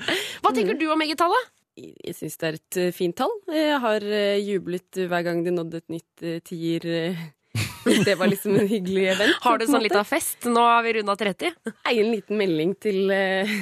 [0.42, 1.50] Hva tenker du om eget tallet?
[1.80, 3.33] Jeg syns det er et eh, fint tall.
[3.54, 6.87] Jeg har eh, jublet hver gang det nådde et nytt eh, tier.
[6.87, 7.20] eh,
[8.06, 9.38] Det var liksom en hyggelig event.
[9.44, 10.44] Har du sånn litt lita fest?
[10.50, 11.54] Nå har vi runda 30.
[11.70, 13.54] Nei, en liten melding til, eh,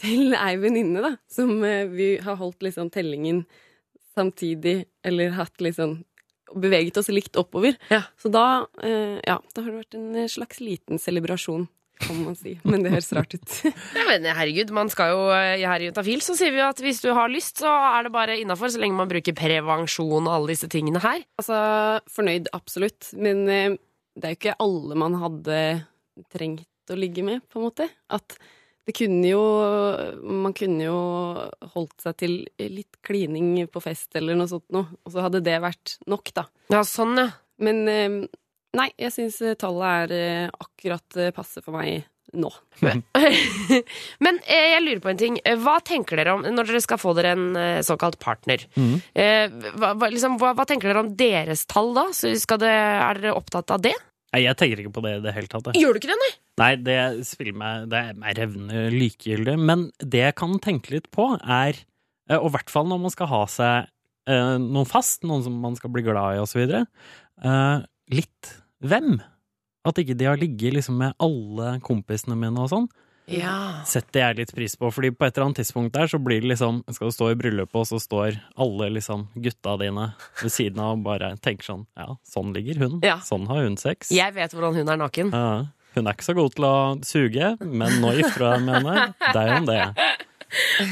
[0.00, 1.14] til ei venninne, da.
[1.30, 3.42] Som eh, vi har holdt liksom tellingen
[4.14, 6.02] samtidig, eller hatt liksom
[6.54, 7.74] Beveget oss likt oppover.
[7.90, 8.02] Ja.
[8.20, 11.64] Så da, eh, ja, da har det vært en eh, slags liten celebrasjon,
[12.02, 12.56] kan man si.
[12.66, 13.54] Men det høres rart ut.
[13.98, 16.82] ja, men herregud, man skal jo eh, Her i Juntafil så sier vi jo at
[16.82, 20.32] hvis du har lyst, så er det bare innafor, så lenge man bruker prevensjon og
[20.32, 21.22] alle disse tingene her.
[21.40, 21.56] Altså,
[22.14, 23.12] fornøyd, absolutt.
[23.18, 23.78] Men eh,
[24.14, 25.62] det er jo ikke alle man hadde
[26.34, 27.88] trengt å ligge med, på en måte.
[28.12, 28.36] At
[28.84, 29.44] det kunne jo
[30.20, 30.98] Man kunne jo
[31.72, 35.56] holdt seg til litt klining på fest eller noe sånt noe, og så hadde det
[35.64, 36.44] vært nok, da.
[36.72, 37.30] Ja, sånn, ja.
[37.64, 38.18] Men eh,
[38.76, 42.50] nei, jeg syns tallet er eh, akkurat eh, passe for meg nå.
[44.24, 45.36] Men eh, jeg lurer på en ting.
[45.46, 48.64] Eh, Hva tenker dere om når dere skal få dere en eh, såkalt partner?
[48.74, 48.96] Mm.
[49.78, 52.08] hva, liksom, hva, hva tenker dere om deres tall da?
[52.16, 53.94] Så skal det, er dere opptatt av det?
[54.34, 55.70] Nei, jeg tenker ikke på det i det hele tatt.
[55.70, 55.84] jeg.
[55.84, 56.32] Gjør du ikke det, nei?
[56.58, 59.54] Nei, det spiller meg Det er meg revnende likegyldig.
[59.62, 61.78] Men det jeg kan tenke litt på, er
[62.30, 63.88] Eh, Og i hvert fall når man skal ha seg
[64.30, 66.84] eh, noen fast, noen som man skal bli glad i, og så videre.
[67.44, 67.84] Eh,
[68.16, 68.52] litt
[68.84, 69.16] hvem?
[69.84, 72.86] At ikke de har ligget liksom med alle kompisene mine og sånn,
[73.28, 73.82] Ja.
[73.88, 74.90] setter jeg litt pris på.
[74.92, 77.36] Fordi på et eller annet tidspunkt der så blir det liksom Skal du stå i
[77.40, 80.10] bryllupet, og så står alle liksom gutta dine
[80.42, 83.00] ved siden av og bare tenker sånn Ja, sånn ligger hun.
[83.02, 83.18] Ja.
[83.24, 84.10] Sånn har hun sex.
[84.12, 85.32] Jeg vet hvordan hun er naken.
[85.32, 88.74] Ja, hun er ikke så god til å suge, men nå gifter du deg med
[88.82, 89.14] henne.
[89.32, 89.80] Deg om det.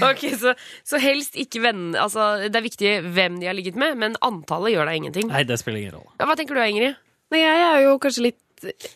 [0.02, 3.94] Ok, så, så helst ikke venn Altså, det er viktig hvem de har ligget med,
[4.00, 5.28] men antallet gjør deg ingenting.
[5.30, 6.10] Nei, det spiller ingen rolle.
[6.18, 6.96] Hva tenker du, Ingrid?
[7.32, 8.38] Nei, jeg er jo kanskje litt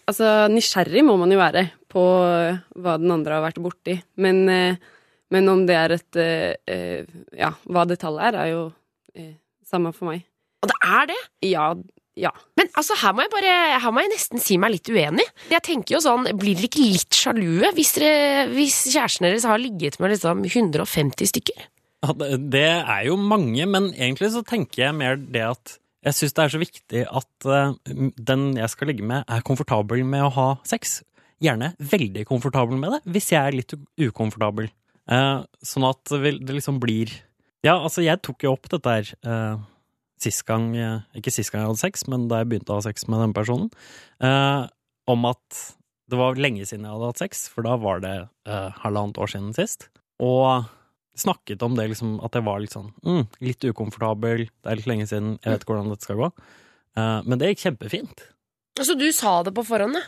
[0.07, 2.03] Altså, nysgjerrig må man jo være på
[2.79, 3.97] hva den andre har vært borti.
[4.23, 4.77] Men, eh,
[5.35, 8.61] men om det er et eh, eh, Ja, hva det tallet er, er jo
[9.17, 9.33] eh,
[9.67, 10.23] samme for meg.
[10.63, 11.19] Og det er det!
[11.51, 11.67] Ja,
[12.17, 12.31] ja.
[12.57, 15.27] Men altså, her må jeg bare Her må jeg nesten si meg litt uenig.
[15.53, 19.61] Jeg tenker jo sånn, Blir dere ikke litt sjalue hvis, dere, hvis kjæresten deres har
[19.61, 21.67] ligget med liksom 150 stykker?
[22.05, 26.15] Ja, det, det er jo mange, men egentlig så tenker jeg mer det at jeg
[26.15, 30.29] syns det er så viktig at eh, den jeg skal ligge med, er komfortabel med
[30.29, 31.01] å ha sex.
[31.43, 34.71] Gjerne veldig komfortabel med det, hvis jeg er litt ukomfortabel.
[35.11, 37.13] Eh, sånn at det liksom blir
[37.65, 39.59] Ja, altså, jeg tok jo opp dette her eh,
[40.23, 40.71] sist gang
[41.19, 43.35] Ikke sist gang jeg hadde sex, men da jeg begynte å ha sex med den
[43.37, 43.69] personen.
[45.07, 45.59] om at
[46.11, 48.15] det var lenge siden jeg hadde hatt sex, for da var det
[48.81, 49.89] halvannet år siden sist.
[50.23, 50.65] Og
[51.17, 54.89] snakket om det, liksom, at jeg var litt sånn mm, litt ukomfortabel, det er litt
[54.91, 56.31] lenge siden, jeg vet ikke hvordan dette skal gå.
[56.97, 58.25] Uh, men det gikk kjempefint.
[58.77, 60.07] Altså, du sa det på forhånd, ja.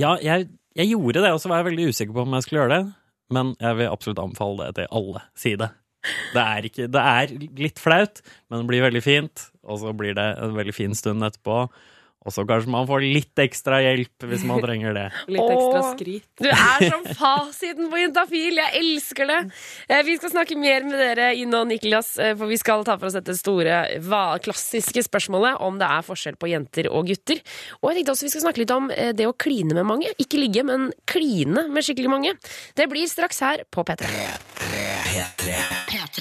[0.00, 2.62] Ja, jeg, jeg gjorde det, og så var jeg veldig usikker på om jeg skulle
[2.62, 2.82] gjøre det.
[3.34, 5.22] Men jeg vil absolutt anbefale det til alle.
[5.38, 5.70] Si det.
[6.34, 9.46] Det er, ikke, det er litt flaut, men det blir veldig fint.
[9.68, 11.62] Og så blir det en veldig fin stund etterpå.
[12.20, 15.06] Og så kanskje man får litt ekstra hjelp hvis man trenger det.
[15.32, 16.26] Litt ekstra skryt.
[16.36, 18.60] Du er som fasiten på Juntafil.
[18.60, 19.38] Jeg elsker det.
[19.88, 22.98] Eh, Vi skal snakke mer med dere, Ine og Niklas, eh, for vi skal ta
[23.00, 23.80] for oss dette store,
[24.44, 27.40] klassiske spørsmålet om det er forskjell på jenter og gutter.
[27.80, 30.12] Og jeg tenkte også vi skal snakke litt om eh, det å kline med mange.
[30.20, 32.36] Ikke ligge, men kline med skikkelig mange.
[32.76, 34.69] Det blir straks her på P3.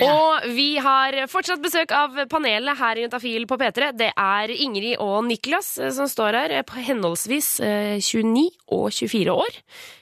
[0.05, 3.89] Og vi har fortsatt besøk av panelet her i Juntafil på P3.
[3.99, 8.87] Det er Ingrid og Niklas eh, som står her, eh, på henholdsvis eh, 29 og
[8.95, 9.57] 24 år.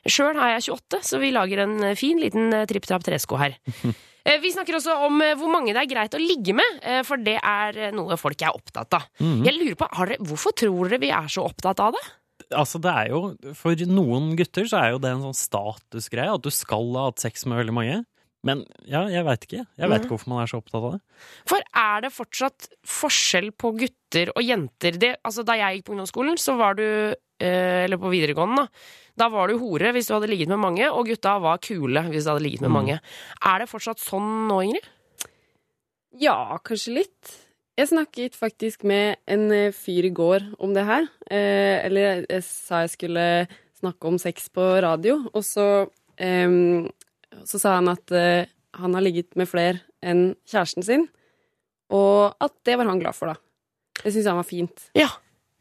[0.07, 3.57] Sjøl har jeg 28, så vi lager en eh, fin liten eh, tripp-trapp-tresko her.
[4.27, 6.97] Eh, Vi snakker også om eh, hvor mange det er greit å ligge med, eh,
[7.07, 9.05] for det er eh, noe folk er opptatt av.
[9.23, 12.01] Jeg lurer på, har dere, Hvorfor tror dere vi er så opptatt av det?
[12.51, 13.21] Altså, det er jo
[13.55, 17.23] For noen gutter så er jo det en sånn statusgreie, at du skal ha hatt
[17.23, 18.01] sex med veldig mange.
[18.47, 19.63] Men ja, jeg veit ikke.
[19.79, 21.01] Jeg vet ikke hvorfor man er så opptatt av det.
[21.49, 24.99] For er det fortsatt forskjell på gutter og jenter?
[25.01, 28.93] Det, altså, da jeg gikk på ungdomsskolen, så var du eh, Eller på videregående, da.
[29.17, 32.27] Da var du hore hvis du hadde ligget med mange, og gutta var kule hvis
[32.27, 32.99] du hadde ligget med mange.
[33.41, 34.87] Er det fortsatt sånn nå, Ingrid?
[36.21, 37.33] Ja, kanskje litt.
[37.77, 41.09] Jeg snakket faktisk med en eh, fyr i går om det her.
[41.29, 43.25] Eh, eller jeg, jeg sa jeg skulle
[43.77, 45.85] snakke om sex på radio, og så,
[46.17, 46.87] em,
[47.45, 48.45] så sa han at uh,
[48.77, 51.07] han har ligget med flere enn kjæresten sin,
[51.93, 53.37] og at det var han glad for, da.
[54.03, 54.87] Det syns han var fint.
[54.97, 55.09] Ja.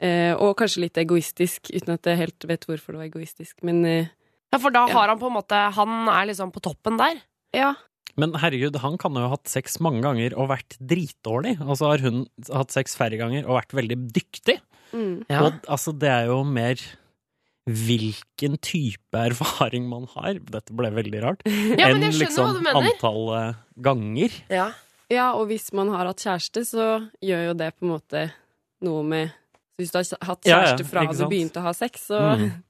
[0.03, 3.83] Uh, og kanskje litt egoistisk, uten at jeg helt vet hvorfor det var egoistisk, men
[3.85, 4.09] uh,
[4.53, 4.93] Ja, For da Ja.
[4.95, 7.19] har han på en måte Han er liksom på toppen der.
[7.53, 7.75] ja.
[8.17, 11.59] Men herregud, han kan jo ha hatt sex mange ganger og vært dritdårlig.
[11.61, 14.55] Og så har hun hatt sex færre ganger og vært veldig dyktig.
[14.95, 15.27] Mm.
[15.29, 15.43] Ja.
[15.45, 16.81] Og altså, det er jo mer
[17.67, 20.39] hvilken type erfaring man har.
[20.39, 21.43] Dette ble veldig rart.
[21.81, 22.91] Ja, men enn jeg skjønner liksom hva du mener.
[22.93, 23.57] Antall
[23.89, 24.37] ganger.
[24.53, 24.69] Ja.
[25.13, 26.87] Ja, og hvis man har hatt kjæreste, så
[27.23, 28.25] gjør jo det på en måte
[28.83, 29.31] noe med
[29.79, 32.49] Hvis du har hatt Ja, ja, kjæreste fra du begynte å ha sex, så Mm.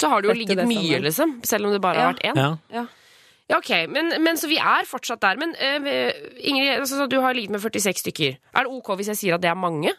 [0.00, 1.32] Så har du jo ligget det mye, liksom.
[1.44, 2.38] Selv om det bare har vært én.
[2.70, 2.84] Ja.
[3.50, 5.36] Ja, ok, men, men så vi er fortsatt der.
[5.36, 8.38] Men uh, Ingrid, altså, du har ligget med 46 stykker.
[8.54, 9.92] Er det ok hvis jeg sier at det er mange?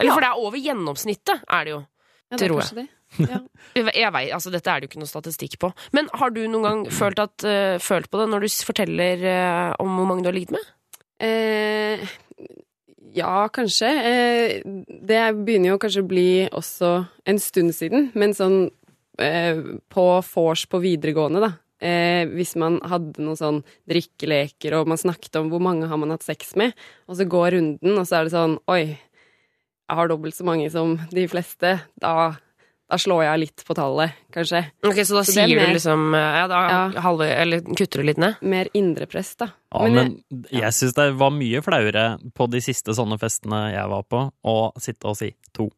[0.00, 0.16] Eller Ja.
[0.18, 1.78] for det er over gjennomsnittet, er det jo.
[1.86, 2.66] ja, det er Tror jeg.
[2.66, 2.86] kanskje det.
[3.18, 3.38] Ja.
[3.74, 5.70] Jeg, vet, altså Dette er det jo ikke noe statistikk på.
[5.96, 9.76] Men har du noen gang følt, at, uh, følt på det når du forteller uh,
[9.82, 10.66] om hvor mange du har ligget med?
[11.18, 11.98] Eh,
[13.14, 13.88] ja, kanskje.
[14.10, 16.92] Eh, det begynner jo kanskje å bli også
[17.28, 18.68] en stund siden, men sånn
[19.18, 19.58] eh,
[19.90, 21.52] på vors på videregående, da.
[21.78, 26.14] Eh, hvis man hadde noen sånn drikkeleker, og man snakket om hvor mange har man
[26.14, 26.74] hatt sex med,
[27.06, 28.82] og så går runden, og så er det sånn Oi,
[29.88, 31.78] jeg har dobbelt så mange som de fleste.
[32.02, 32.14] Da,
[32.88, 34.62] da slår jeg litt på tallet, kanskje.
[34.82, 37.00] Ok, Så da Så er sier mer- du liksom eh, Ja, da Ja.
[37.04, 38.36] halve, eller kutter du litt ned?
[38.42, 39.50] Mer indre press, da.
[39.74, 43.88] Ja, Men men, jeg syns det var mye flauere på de siste sånne festene jeg
[43.88, 45.70] var på, å sitte og si to.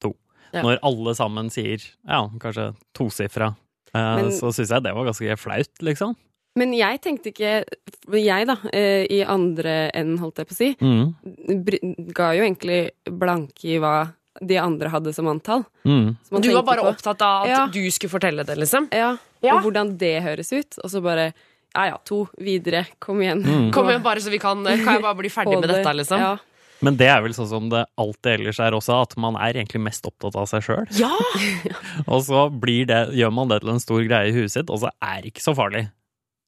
[0.00, 0.14] To.
[0.52, 0.62] Ja.
[0.62, 3.54] Når alle sammen sier ja, kanskje tosifra,
[3.94, 6.16] eh, så syns jeg det var ganske flaut, liksom.
[6.56, 7.64] Men jeg tenkte ikke
[8.10, 12.12] Jeg, da, eh, i andre enden, holdt jeg på å si, Mm.
[12.12, 14.12] ga jo egentlig blanke i hva
[14.46, 15.64] de andre hadde som antall.
[15.84, 16.16] Mm.
[16.40, 17.66] Du var bare på- opptatt av at Ja.
[17.66, 18.88] du skulle fortelle det, liksom?
[18.92, 19.56] Ja, Ja.
[19.56, 20.78] og hvordan det høres ut.
[20.84, 21.32] Og så bare
[21.74, 23.44] Ja ja, to, videre, kom igjen.
[23.44, 23.72] Mm.
[23.72, 26.18] Kom igjen, bare så vi kan Kan jeg bare bli ferdig med dette, liksom?
[26.18, 26.36] Ja.
[26.82, 29.80] Men det er vel sånn som det alltid ellers er også, at man er egentlig
[29.82, 30.86] mest opptatt av seg sjøl.
[30.98, 31.12] Ja!
[32.08, 34.80] Og så blir det, gjør man det til en stor greie i huet sitt, og
[34.80, 35.90] så er det ikke så farlig.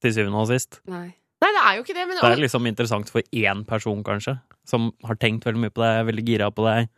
[0.01, 0.81] Til syvende og sist.
[0.89, 1.13] Nei.
[1.43, 4.39] Nei, det er jo ikke det, men Det er liksom interessant for én person, kanskje,
[4.65, 6.89] som har tenkt veldig mye på deg, er veldig gira på deg,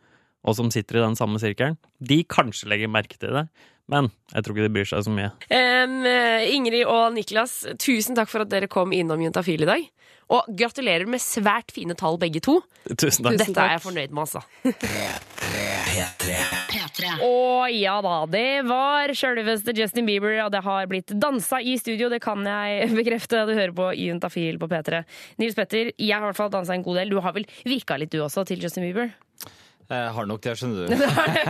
[0.46, 1.76] og som sitter i den samme sirkelen.
[1.98, 3.46] De kanskje legger merke til det,
[3.90, 5.32] men jeg tror ikke de bryr seg så mye.
[5.50, 9.86] Eh, Ingrid og Niklas, tusen takk for at dere kom innom Juntafil i dag.
[10.34, 12.56] Og gratulerer med svært fine tall, begge to.
[12.98, 13.36] Tusen takk.
[13.38, 14.40] Dette er jeg fornøyd med, altså.
[14.66, 16.38] P3.
[16.72, 17.12] P3.
[17.22, 22.10] Og ja da, det var sjølveste Justin Bieber, og det har blitt dansa i studio.
[22.10, 23.44] Det kan jeg bekrefte.
[23.46, 25.04] Du hører på Juntafil på P3.
[25.38, 27.14] Nils Petter, jeg har i hvert fall dansa en god del.
[27.14, 29.14] Du har vel virka litt du også til Justin Bieber?
[29.86, 30.94] Jeg har nok det, skjønner du.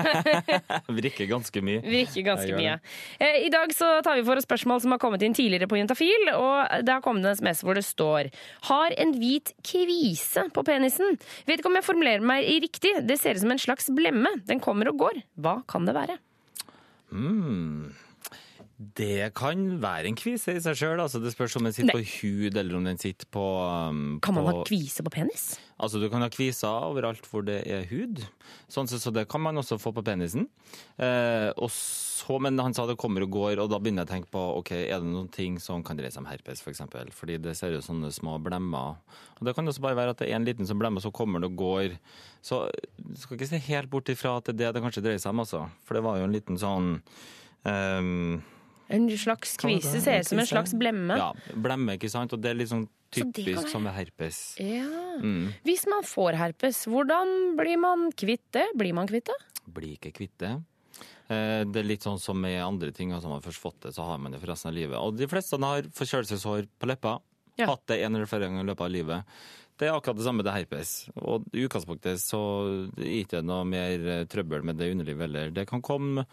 [1.01, 1.81] Virker ganske mye.
[1.85, 2.77] Virker ganske mye.
[3.19, 5.81] Eh, I dag så tar vi for oss spørsmål som har kommet inn tidligere på
[5.81, 6.31] Juntafil.
[6.35, 8.31] Og det har kommet en sms hvor det står
[8.69, 11.17] Har en hvit kvise på penisen.
[11.49, 12.97] Vet ikke om jeg formulerer meg i riktig.
[13.09, 14.37] Det ser ut som en slags blemme.
[14.49, 15.23] Den kommer og går.
[15.41, 16.19] Hva kan det være?
[17.13, 17.95] Mm.
[18.77, 21.01] Det kan være en kvise i seg sjøl.
[21.01, 22.03] Altså, det spørs om den sitter Nei.
[22.03, 23.45] på hud, eller om den sitter på,
[23.89, 25.47] um, Kan man på ha kvise på penis?
[25.81, 28.21] Altså, du kan ha kviser overalt hvor det er hud.
[28.69, 30.45] Sånn, så, så det kan man også få på penisen.
[31.01, 34.13] Eh, og så, men han sa det kommer og går, og da begynner jeg å
[34.13, 36.85] tenke på ok, er det noen ting som kan dreie seg om herpes, f.eks.
[37.17, 39.01] Fordi det ser ut sånne små blemmer.
[39.39, 41.41] Og Det kan også bare være at det er en liten som blemmer, så kommer
[41.41, 41.97] det og går.
[42.45, 42.67] Så
[43.01, 45.33] du skal ikke se helt bort ifra at det er det det kanskje dreier seg
[45.33, 45.65] om, altså.
[45.89, 46.93] For det var jo en liten sånn
[47.65, 48.37] ehm,
[48.89, 51.17] En slags kvise ser ut som en slags blemme.
[51.19, 52.33] Ja, blemme, ikke sant?
[52.33, 54.39] Og det er litt sånn Så det typisk være- som ved herpes.
[54.61, 54.87] Ja.
[55.23, 55.53] Mm.
[55.65, 58.67] Hvis man får herpes, hvordan blir man kvitt det?
[58.77, 59.39] Blir man kvitt det?
[59.73, 60.53] blir ikke kvitt det.
[61.29, 63.11] Eh, Det er litt sånn som med andre ting.
[63.13, 64.95] Altså, har man først fått det, så har man det for resten av livet.
[64.97, 67.21] Og de fleste har forkjølelseshår på leppa.
[67.59, 67.67] Ja.
[67.67, 69.25] Hatt det en eller flere ganger i løpet av livet.
[69.79, 71.11] Det er akkurat det samme med herpes.
[71.17, 72.41] Og i utgangspunktet så
[72.87, 75.51] er det ikke noe mer eh, trøbbel med det underlivet heller.
[75.51, 76.25] Det kan komme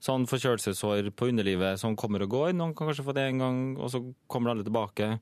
[0.00, 2.50] sånn forkjølelsessår på underlivet som kommer og går.
[2.56, 5.12] Noen kan kanskje få det en gang, og så kommer alle tilbake.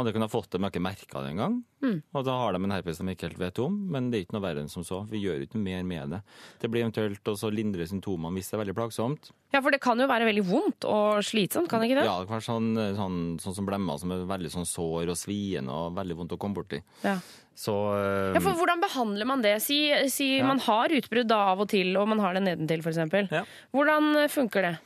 [0.00, 1.58] Andre kunne ha fått det, men har ikke merka det engang.
[1.84, 1.98] Mm.
[2.16, 4.36] Og da har de en herpes de ikke helt vet om, men det er ikke
[4.36, 5.02] noe verre enn som så.
[5.10, 6.20] Vi gjør ikke noe mer med det.
[6.62, 9.30] Det blir eventuelt også lindre symptomene hvis det er veldig plagsomt.
[9.54, 12.06] Ja, for det kan jo være veldig vondt og slitsomt, kan det ikke det?
[12.06, 15.18] Ja, det kan være sånn, sånn, sånn som blemmer, som er veldig sånn sår og
[15.18, 16.82] sviende og veldig vondt å komme borti.
[17.02, 17.16] Ja.
[17.60, 19.56] Så øh, Ja, for Hvordan behandler man det?
[19.64, 20.46] Si, si Ja.
[20.48, 23.02] man har utbrudd av og til, og man har det nedentil f.eks.
[23.34, 23.42] Ja.
[23.74, 24.76] Hvordan eh, funker det?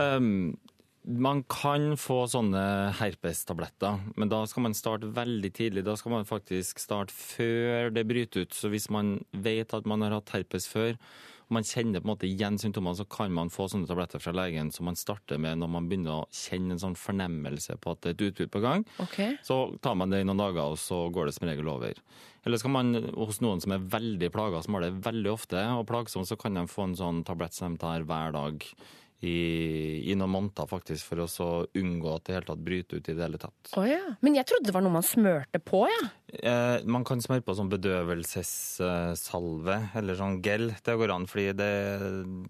[0.00, 0.56] Um,
[1.06, 2.62] man kan få sånne
[2.98, 5.84] herpestabletter, men da skal man starte veldig tidlig.
[5.86, 8.56] Da skal man faktisk starte før det bryter ut.
[8.56, 10.98] Så hvis man vet at man har hatt herpes før,
[11.46, 14.34] og man kjenner på en måte igjen symptomene, så kan man få sånne tabletter fra
[14.34, 18.02] legen som man starter med når man begynner å kjenne en sånn fornemmelse på at
[18.02, 18.86] det er et utbrudd på gang.
[19.04, 19.38] Okay.
[19.46, 22.02] Så tar man det i noen dager, og så går det som regel over.
[22.46, 25.86] Eller skal man hos noen som er veldig plaga, som har det veldig ofte, og
[25.86, 28.66] plagsomt, så kan de få en sånn tablett som de tar hver dag
[29.24, 31.48] i, i noen måneder, faktisk, for å
[31.78, 33.72] unngå at det helt tatt bryter ut i det hele tatt.
[33.76, 34.02] Oh, ja.
[34.24, 36.02] Men jeg trodde det var noe man smørte på, ja.
[36.26, 40.72] Eh, man kan smøre på sånn bedøvelsessalve, eller sånn gel.
[40.84, 41.68] Det går an, fordi det,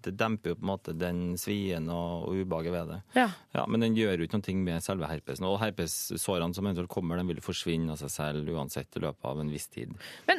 [0.05, 2.99] det demper jo på en måte den svien og, og ubehaget ved det.
[3.19, 3.27] ja.
[3.57, 5.45] Ja, Men den gjør jo ikke noe med selve herpesen.
[5.49, 9.35] Og herpessårene som eventuelt kommer, den vil forsvinne av seg selv uansett i løpet av
[9.41, 9.89] en viss tid.
[10.27, 10.37] Men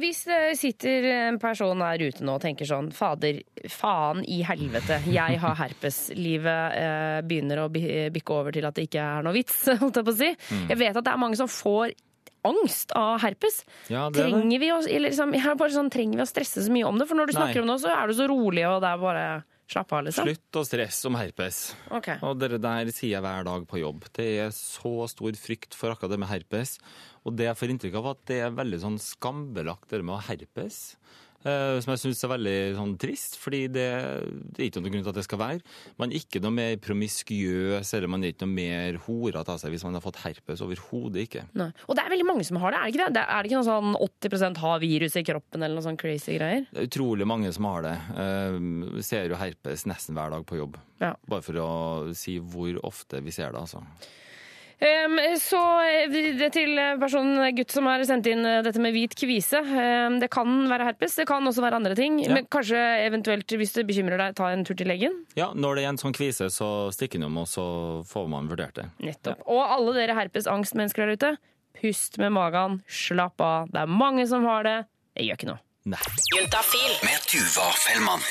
[0.00, 3.40] hvis det sitter en person der ute nå og tenker sånn Fader,
[3.72, 5.96] faen i helvete, jeg har herpes.
[6.14, 9.98] Livet eh, begynner å bi- bikke over til at det ikke er noe vits, holdt
[10.00, 10.30] jeg på å si.
[10.70, 11.96] Jeg vet at det er mange som får
[12.46, 13.60] angst av herpes.
[13.92, 14.62] Ja, det trenger, det.
[14.62, 15.34] Vi, å, liksom,
[15.76, 17.08] sånn, trenger vi å stresse så mye om det?
[17.10, 17.42] For når du Nei.
[17.42, 19.26] snakker om det, så er du så rolig, og det er bare
[19.70, 20.28] slapp av, liksom.
[20.28, 21.60] Slutt å stresse om herpes.
[21.98, 22.20] Okay.
[22.26, 24.06] Og det der sier jeg hver dag på jobb.
[24.16, 26.76] Det er så stor frykt for akkurat det med herpes.
[27.26, 30.20] Og det jeg får inntrykk av at det er veldig sånn skambelagt, det med å
[30.20, 30.80] ha herpes.
[31.46, 33.86] Eh, som jeg syns er veldig sånn trist, fordi det,
[34.56, 35.76] det er ikke noen grunn til at det skal være.
[36.00, 39.74] Man er ikke noe mer promiskuøs, eller man er ikke noe mer horete av seg
[39.74, 40.64] hvis man har fått herpes.
[40.66, 41.46] Overhodet ikke.
[41.58, 41.70] Nei.
[41.86, 43.14] Og det er veldig mange som har det, er det ikke det?
[43.18, 46.36] det er det ikke noe sånn 80% har virus i kroppen, eller noe sånn crazy
[46.40, 46.66] greier?
[46.72, 47.96] Det er utrolig mange som har det.
[48.18, 50.80] Uh, ser jo herpes nesten hver dag på jobb.
[51.02, 51.14] Ja.
[51.30, 51.72] Bare for å
[52.16, 53.84] si hvor ofte vi ser det, altså.
[54.76, 59.62] Så eh, til personen gutt som har sendt inn eh, dette med hvit kvise.
[60.20, 62.18] Det kan være herpes, det kan også være andre ting.
[62.24, 62.34] Ja.
[62.36, 65.22] Men kanskje eventuelt, hvis det bekymrer deg, ta en tur til legen.
[65.38, 67.66] Ja, når det er en sånn kvise, så stikk innom, og så
[68.08, 68.88] får man vurdert det.
[69.00, 69.46] Nettopp.
[69.48, 71.36] Og alle dere herpes-angstmennesker der ute,
[71.80, 73.72] pust med magen, slapp av.
[73.72, 74.78] Det er mange som har det.
[75.16, 75.62] Det gjør ikke noe.
[75.86, 76.00] Nei.
[76.34, 76.94] Juntafil.
[77.06, 78.22] Med Tuva Fellmann.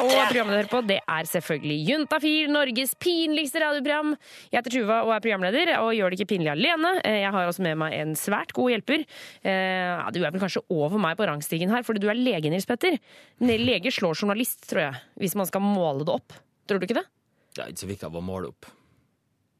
[0.00, 0.20] Og P3.
[0.30, 4.14] programmet du hører på, det er selvfølgelig Juntafil, Norges pinligste radioprogram.
[4.48, 6.94] Jeg heter Tuva og er programleder, og gjør det ikke pinlig alene.
[7.04, 9.04] Eh, Jeg har også med meg en svært god hjelper.
[9.44, 9.52] Eh,
[10.00, 12.64] ja, Du er vel kanskje over meg på rangstigen her, fordi du er lege, Nils
[12.64, 12.96] Petter.
[13.44, 16.32] Lege slår journalist, tror jeg, hvis man skal måle det opp.
[16.66, 17.04] Tror du ikke det?
[17.54, 18.64] Det er ikke så viktig å måle opp.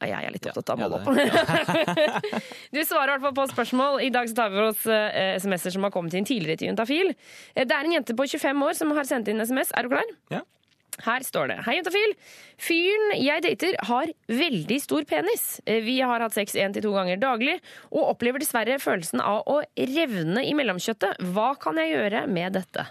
[0.08, 2.20] Ja, Jeg er litt opptatt av å Ja.
[2.74, 4.00] Du svarer i hvert fall på spørsmål.
[4.04, 6.68] I dag så tar vi for oss eh, SMS-er som har kommet inn tidligere til
[6.72, 7.14] Juntafil.
[7.54, 9.72] Eh, Det er en jente på 25 år som har sendt inn SMS.
[9.76, 10.10] Er du klar?
[10.32, 10.42] Ja.
[11.02, 11.56] Her står det.
[11.66, 12.12] Hei, Juntafil.
[12.62, 15.60] Fyren jeg dater har veldig stor penis.
[15.66, 17.56] Eh, Vi har hatt sex én til to ganger daglig,
[17.90, 21.18] og opplever dessverre følelsen av å revne i mellomkjøttet.
[21.34, 22.86] Hva kan jeg gjøre med dette?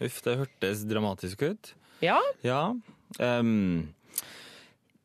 [0.00, 1.74] Uff, det hørtes dramatisk ut.
[2.04, 2.72] Ja, Ja.
[3.18, 3.88] Jeg-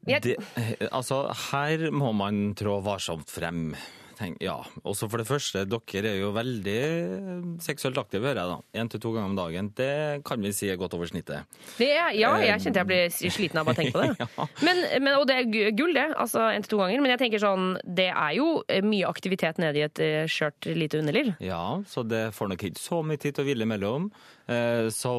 [0.05, 3.73] det, eh, altså, her må man trå varsomt frem.
[4.21, 4.59] Tenk, ja.
[4.85, 8.57] Også for det første, dere er jo veldig seksuelt aktive, hører jeg da.
[8.81, 9.69] Én til to ganger om dagen.
[9.73, 11.47] Det kan vi si er godt over snittet.
[11.81, 12.99] er, ja jeg kjente jeg ble
[13.33, 14.27] sliten av å tenke på det.
[14.67, 16.05] Men, men, og det er gu- gull, det.
[16.21, 17.01] Altså en til to ganger.
[17.01, 17.65] Men jeg tenker sånn,
[17.97, 21.33] det er jo eh, mye aktivitet nede i et eh, skjørt lite underliv.
[21.41, 24.11] Ja, så det får nok ikke så mye tid til å hvile imellom.
[24.45, 25.15] Eh, Så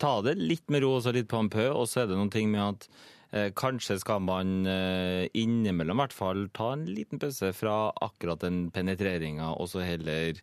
[0.00, 2.20] ta det litt med ro og så litt på en pø, og så er det
[2.20, 3.10] noen ting med at eh,
[3.58, 8.68] kanskje skal man eh, innimellom i hvert fall ta en liten pause fra akkurat den
[8.74, 10.38] penetreringa, og så heller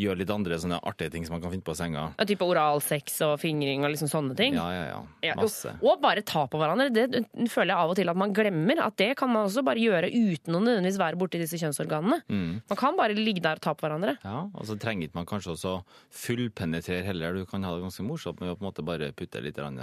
[0.00, 2.04] gjøre litt andre sånne artige ting som man kan finne på senga.
[2.16, 4.56] Ja, Type oralsex og fingring og liksom sånne ting.
[4.56, 5.00] Ja, ja, ja.
[5.28, 5.74] Ja, Masse.
[5.84, 6.88] Og bare ta på hverandre.
[6.92, 8.80] Det føler jeg av og til at man glemmer.
[8.86, 12.22] At det kan man også bare gjøre uten å nødvendigvis være borti disse kjønnsorganene.
[12.32, 12.62] Mm.
[12.72, 14.16] Man kan bare ligge der og ta på hverandre.
[14.24, 15.74] Ja, og så trenger ikke man kanskje også
[16.22, 17.36] fullpenetrere heller.
[17.36, 19.78] Du kan ha det ganske morsomt med å på en måte bare putte litt grann,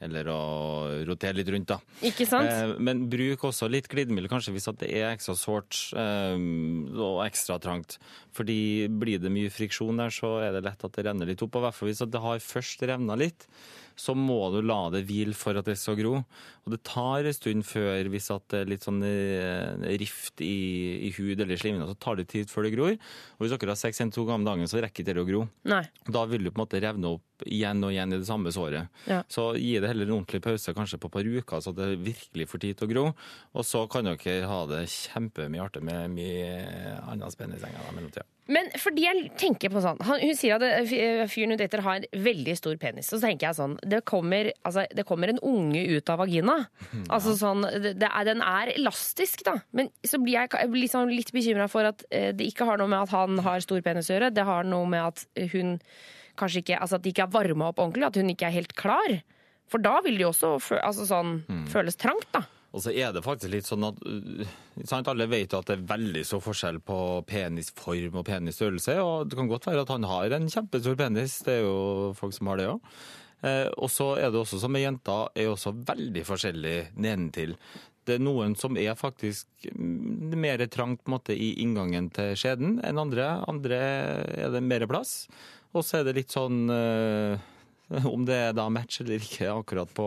[0.00, 0.38] eller å
[1.08, 1.76] rotere litt rundt, da.
[2.08, 2.48] Ikke sant?
[2.48, 6.36] Eh, Men bruk også litt glidemiddel, kanskje hvis det er ekstra sårt eh,
[6.96, 7.98] og ekstra trangt.
[8.32, 11.58] Fordi blir det mye friksjon der, så er det lett at det renner litt opp.
[11.60, 13.46] Og hvert fall hvis det har først revna litt,
[14.00, 16.14] så må du la det hvile for at det skal gro.
[16.64, 21.14] Og det tar en stund før, hvis det er litt sånn eh, rift i, i
[21.18, 22.94] hud eller slimhinne, så tar det tid før det gror.
[23.36, 25.44] Og hvis dere har seks en to ganger om dagen, så rekker det å gro.
[25.68, 25.82] Nei.
[26.08, 28.90] Da vil du på en måte revne opp igjen og igjen i det samme såret.
[29.10, 29.22] Ja.
[29.30, 32.48] Så gi det heller en ordentlig pause, kanskje på et par uker, så det virkelig
[32.50, 33.06] får tid til å gro.
[33.54, 37.96] Og så kan dere ha det kjempemye artig med mye annet spennende i senga i
[37.96, 38.26] mellomtida.
[38.50, 40.88] Men fordi jeg tenker på sånn Hun sier at
[41.30, 43.10] fyren hun dater har en veldig stor penis.
[43.12, 46.56] Så tenker jeg sånn Det kommer, altså, det kommer en unge ut av vagina.
[47.14, 49.58] Altså sånn det, det er, Den er elastisk, da.
[49.76, 53.04] Men så blir jeg liksom litt bekymra for at eh, det ikke har noe med
[53.04, 54.32] at han har stor penis å gjøre.
[54.34, 55.76] Det har noe med at hun
[56.40, 58.08] kanskje ikke Altså at de ikke er varma opp ordentlig.
[58.08, 59.20] At hun ikke er helt klar.
[59.70, 61.36] For da vil det jo også fø altså sånn,
[61.70, 62.42] føles trangt, da.
[62.70, 64.50] Og så er det faktisk litt sånn at uh,
[64.86, 68.98] sant, Alle vet jo at det er veldig stor forskjell på penisform og penisstørrelse.
[69.02, 71.40] Og det kan godt være at han har en kjempestor penis.
[71.46, 72.94] Det er jo folk som har det òg.
[73.40, 77.56] Eh, og så er det også som med jenter, er også veldig forskjellig nedentil.
[78.06, 82.34] Det er noen som er faktisk mm, mer trangt på en måte, i inngangen til
[82.38, 83.32] skjeden enn andre.
[83.50, 83.80] Andre
[84.44, 85.24] er det mer plass.
[85.74, 87.38] Og så er det litt sånn eh,
[88.06, 90.04] om det er da match eller ikke akkurat på,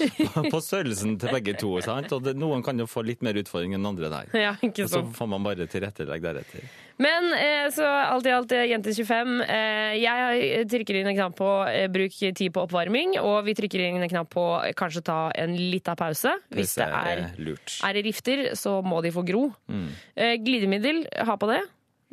[0.54, 1.72] på størrelsen til begge to.
[1.82, 2.12] Sant?
[2.14, 4.28] Og det, noen kan jo få litt mer utfordring enn andre der.
[4.38, 6.66] Ja, ikke Og så får man bare tilrettelegge deretter.
[7.02, 9.32] Men eh, så alt i alt, eh, jente 25.
[9.50, 13.82] Eh, jeg trykker inn en knapp på eh, bruk tid på oppvarming, og vi trykker
[13.82, 16.36] inn en knapp på eh, kanskje ta en lita pause.
[16.54, 17.80] Hvis det er, lurt.
[17.82, 19.48] er det rifter, så må de få gro.
[19.66, 19.88] Mm.
[20.14, 21.64] Eh, glidemiddel, ha på det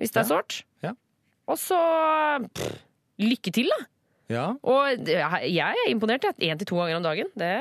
[0.02, 0.30] hvis det er Ja.
[0.34, 0.64] sårt.
[0.82, 0.96] Ja.
[1.46, 1.78] Og så
[2.50, 2.80] pff,
[3.22, 3.86] lykke til, da.
[4.32, 4.46] Ja.
[4.64, 6.26] Og jeg er imponert.
[6.40, 7.32] Én til to ganger om dagen.
[7.38, 7.52] Det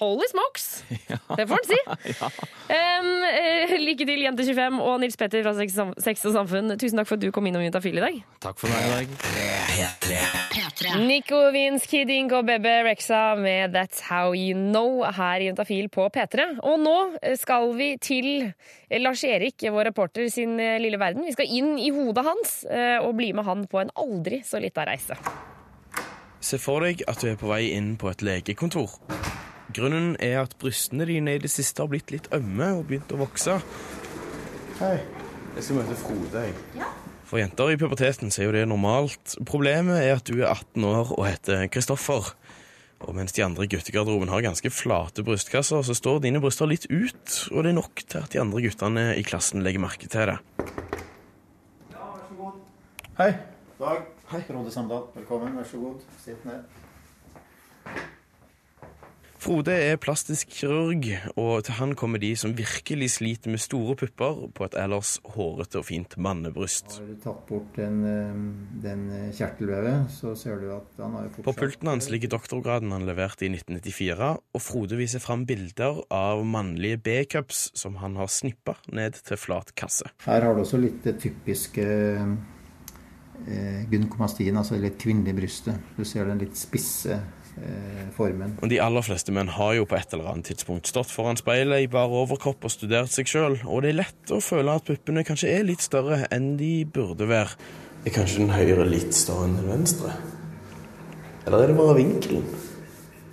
[0.00, 0.84] Holy smokes!
[1.36, 1.78] Det får en si.
[2.72, 6.72] Em, eh, lykke til, jente 25 og Nils Petter fra Sex og Samfunn.
[6.80, 8.16] Tusen takk for at du kom innom Juntafil i dag.
[8.40, 9.12] Takk for meg i dag.
[9.72, 10.20] P3.
[10.54, 10.94] P3.
[11.04, 15.90] Nico Vince, Kid Ink og Bebe Rexa med That's How You Know her i Juntafil
[15.92, 16.48] på P3.
[16.64, 16.96] Og nå
[17.40, 18.30] skal vi til
[19.02, 21.26] Lars Erik, vår reporter, sin eh, lille verden.
[21.28, 24.62] Vi skal inn i hodet hans eh, og bli med han på en aldri så
[24.62, 25.18] lita reise.
[26.42, 28.96] Se for deg at du er på vei inn på et legekontor.
[29.72, 33.20] Grunnen er at brystene dine i det siste har blitt litt ømme og begynt å
[33.22, 33.56] vokse.
[34.80, 34.96] Hei,
[35.56, 36.90] jeg skal møte Frode, jeg.
[37.28, 39.38] For jenter i puberteten så er jo det normalt.
[39.48, 42.34] Problemet er at du er 18 år og heter Kristoffer.
[43.02, 46.84] Og mens de andre i guttegarderoben har ganske flate brystkasser, så står dine bryster litt
[46.92, 50.34] ut, og det er nok til at de andre guttene i klassen legger merke til
[50.34, 50.38] det.
[53.18, 53.32] Hei.
[53.80, 54.06] Dag.
[54.30, 54.44] Hei.
[54.46, 55.08] Frode Samdal.
[55.16, 55.56] Velkommen.
[55.56, 56.06] Vær så god.
[56.22, 56.81] Sitt ned.
[59.42, 64.44] Frode er plastisk kirurg, og til han kommer de som virkelig sliter med store pupper
[64.54, 67.00] på et ellers hårete og fint mannebryst.
[67.00, 68.36] Har du tatt bort den, eh,
[68.84, 69.02] den
[69.34, 73.08] kjertelvevet, så ser du at han har jo fortsatt På pulten hans ligger doktorgraden han
[73.08, 78.78] leverte i 1994, og Frode viser fram bilder av mannlige B-cups som han har snippa
[78.92, 80.06] ned til flat kasse.
[80.22, 85.82] Her har du også litt det typiske eh, gynekomastien, altså litt kvinnelig brystet.
[85.98, 87.41] Du ser den litt spisse eh,
[88.16, 88.56] formen.
[88.62, 91.84] Og De aller fleste menn har jo på et eller annet tidspunkt stått foran speilet
[91.84, 95.24] i bare overkropp og studert seg sjøl, og det er lett å føle at puppene
[95.26, 97.56] kanskje er litt større enn de burde være.
[98.02, 100.16] Er kanskje den høyre litt større enn den venstre?
[101.46, 102.46] Eller er det bare vinkelen?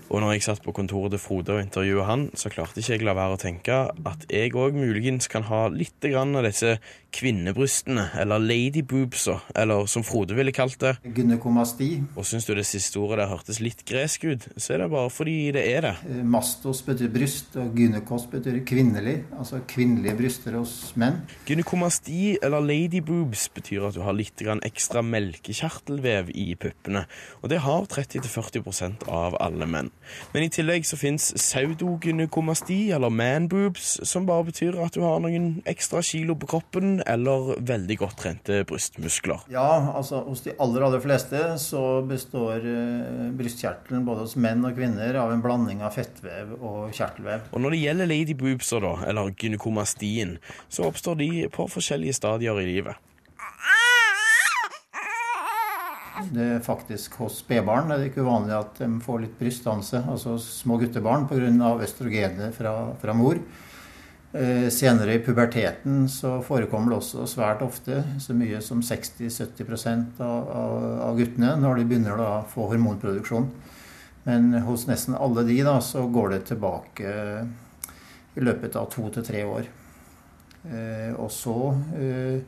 [0.09, 3.05] Og når jeg satt på kontoret til Frode og intervjuet han, så klarte ikke jeg
[3.05, 6.79] la være å tenke at jeg òg muligens kan ha litt grann av disse
[7.13, 10.95] kvinnebrystene, eller ladyboobsa, eller som Frode ville kalt det.
[11.03, 11.89] Gynekomasti.
[12.15, 15.11] Og syns du det siste ordet der hørtes litt gresk ut, så er det bare
[15.13, 15.95] fordi det er det.
[16.09, 19.17] Eh, Mastos betyr bryst, og gynekos betyr kvinnelig.
[19.37, 21.21] Altså kvinnelige bryster hos menn.
[21.49, 27.03] Gynekomasti eller ladyboobs betyr at du har litt ekstra melkekjertelvev i puppene,
[27.41, 29.91] og det har 30-40% av alle menn.
[30.33, 35.59] Men i tillegg så fins pseudogynekomasti, eller manboobs, som bare betyr at du har noen
[35.69, 39.45] ekstra kilo på kroppen eller veldig godt trente brystmuskler.
[39.53, 44.77] Ja, altså hos de aller, aller fleste så består eh, brystkjertelen både hos menn og
[44.77, 47.51] kvinner av en blanding av fettvev og kjertelvev.
[47.53, 50.37] Og når det gjelder ladyboobser, da, eller gynekomastien,
[50.69, 53.05] så oppstår de på forskjellige stadier i livet.
[56.29, 60.35] Det er faktisk Hos spedbarn er det ikke uvanlig at de får litt brystdanse, altså
[60.43, 61.71] små guttebarn, pga.
[61.85, 63.39] østrogenet fra, fra mor.
[64.31, 70.51] Eh, senere i puberteten så forekommer det også svært ofte så mye som 60-70 av,
[70.53, 73.49] av, guttene når de begynner å få hormonproduksjon.
[74.29, 77.15] Men hos nesten alle de da, så går det tilbake
[78.37, 79.73] i løpet av to til tre år.
[80.69, 81.57] Eh, og så
[81.97, 82.39] eh,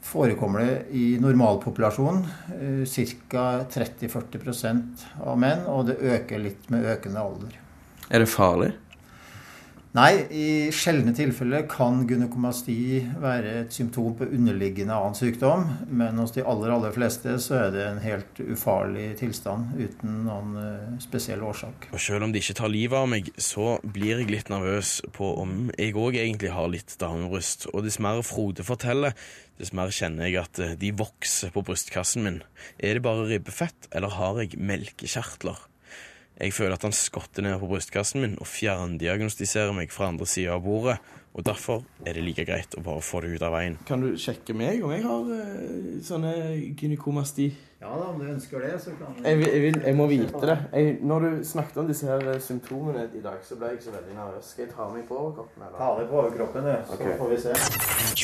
[0.00, 2.24] forekommer det i normalpopulasjonen
[3.28, 3.48] ca.
[3.68, 7.58] 30-40% av menn, og det øker litt med økende alder.
[8.08, 8.78] Er det farlig?
[9.90, 12.74] Nei, i sjeldne tilfeller kan gynekomasti
[13.18, 17.72] være et symptom på underliggende annen sykdom, men hos de aller, aller fleste så er
[17.74, 21.88] det en helt ufarlig tilstand uten noen eh, spesiell årsak.
[21.90, 25.32] Og selv om de ikke tar livet av meg, så blir jeg litt nervøs på
[25.42, 27.66] om jeg òg egentlig har litt damebryst.
[27.74, 29.18] Og dess mer Frode forteller,
[29.58, 32.38] dess mer kjenner jeg at eh, de vokser på brystkassen min.
[32.78, 35.66] Er det bare ribbefett, eller har jeg melkekjertler?
[36.40, 40.54] Jeg føler at han skotter ned på brystkassen min og fjerndiagnostiserer meg fra andre sida
[40.56, 40.96] av bordet.
[41.36, 43.76] Og derfor er det like greit å bare få det ut av veien.
[43.86, 46.32] Kan du sjekke meg om jeg har uh, sånne
[46.80, 47.46] gynekomasti?
[47.80, 50.40] Ja da, om du ønsker det, så kan Jeg, vil, jeg, vil, jeg må vite
[50.50, 50.56] det.
[50.74, 53.94] Jeg, når du snakket om disse her eh, symptomene i dag, så ble jeg så
[53.94, 54.50] veldig nervøs.
[54.52, 55.64] Skal jeg ta meg på overkroppen?
[55.64, 55.78] eller?
[55.78, 57.06] Ta deg på overkroppen, du, så Ok.
[57.22, 57.54] får vi se.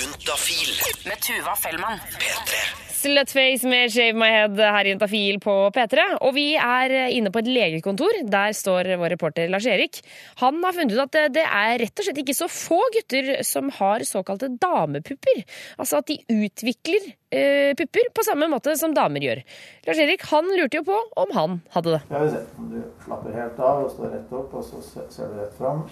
[0.00, 0.74] Juntafil.
[1.06, 2.04] Med Tuva Fellmann.
[2.18, 2.85] P3.
[2.96, 6.04] Slutface med Shave My Head her i Juntafil på P3.
[6.24, 8.22] Og vi er inne på et legekontor.
[8.32, 10.00] Der står vår reporter Lars-Erik.
[10.40, 13.42] Han har funnet ut at det- det er rett og slett ikke så få gutter
[13.44, 15.44] som har såkalte damepupper.
[15.78, 19.42] Altså at de utvikler eh, pupper på samme måte som damer gjør.
[19.86, 22.02] Lars-Erik han lurte jo på om han hadde det.
[22.06, 25.40] Skal vi om du slapper helt av og står rett opp, og så ser du
[25.42, 25.82] rett fram.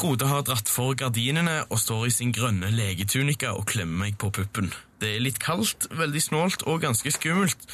[0.00, 4.30] Frode har dratt for gardinene og står i sin grønne legetunika og klemmer meg på
[4.32, 4.70] puppen.
[4.96, 7.66] Det er litt kaldt, veldig snålt og ganske skummelt.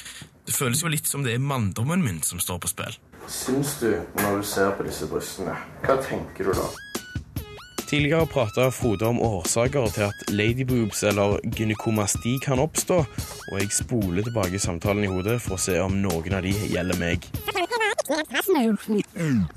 [0.42, 2.98] Det føles jo litt som det er manndommen min som står på spill.
[3.30, 5.54] Syns du, når du ser på disse brystene,
[5.84, 6.66] hva tenker du da?
[7.86, 13.04] Tidligere prata Frode om årsaker til at ladyboobs eller gynekomasti kan oppstå,
[13.52, 16.98] og jeg spoler tilbake samtalen i hodet for å se om noen av de gjelder
[16.98, 17.30] meg.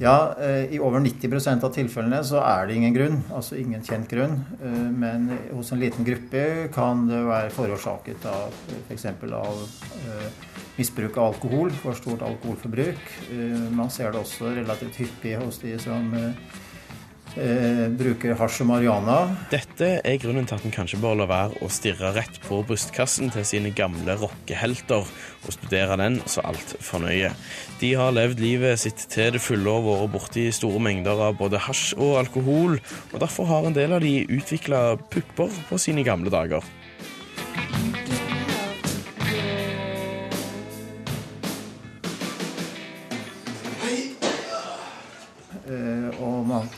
[0.02, 4.10] Ja, eh, i over 90% av tilfellene så er det ingen grunn, altså ingen kjent
[4.12, 4.38] grunn.
[4.62, 8.56] Eh, Men hos en liten gruppe kan det være forårsaket av
[8.88, 9.06] f.eks.
[9.06, 9.62] av
[10.06, 10.30] eh,
[10.80, 13.02] misbruk av alkohol, for stort alkoholforbruk.
[13.76, 16.14] Man ser det også relativt hyppig hos de som
[17.38, 19.18] eh, bruker hasj og marihuana.
[19.52, 23.34] Dette er grunnen til at en kanskje bør la være å stirre rett på brystkassen
[23.36, 27.32] til sine gamle rockehelter og studere den så altfor nøye.
[27.80, 31.62] De har levd livet sitt til det fulle og vært borti store mengder av både
[31.68, 32.80] hasj og alkohol,
[33.14, 36.66] og derfor har en del av de utvikla pupper på sine gamle dager.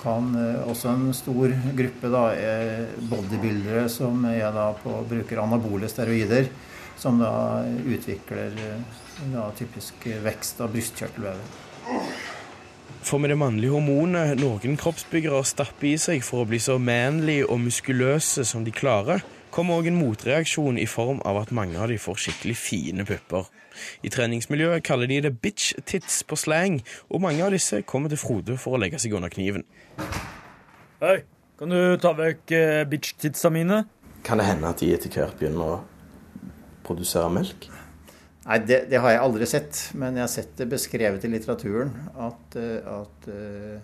[0.01, 5.89] Kan eh, også en stor gruppe da, er bodybuildere som er da på, bruker anabole
[5.91, 6.49] steroider,
[6.99, 7.31] som da
[7.85, 8.99] utvikler eh,
[9.31, 11.59] da, typisk vekst av brystkjertelvevet.
[13.01, 17.39] For med det mannlige hormonet noen kroppsbyggere stapper i seg for å bli så manly
[17.41, 21.91] og muskuløse som de klarer, kommer òg en motreaksjon i form av at mange av
[21.91, 23.49] de får skikkelig fine pupper.
[24.03, 28.19] I treningsmiljøet kaller de det bitch tits på slang, og mange av disse kommer til
[28.21, 29.65] Frode for å legge seg under kniven.
[31.01, 31.21] Hei,
[31.59, 33.83] kan du ta vekk eh, bitch-titsa mine?
[34.25, 35.79] Kan det hende at de etter hvert begynner å
[36.85, 37.69] produsere melk?
[38.41, 41.91] Nei, det, det, har jeg aldri sett, men jeg har sett det beskrevet i litteraturen
[42.17, 43.77] at, eh, at uh,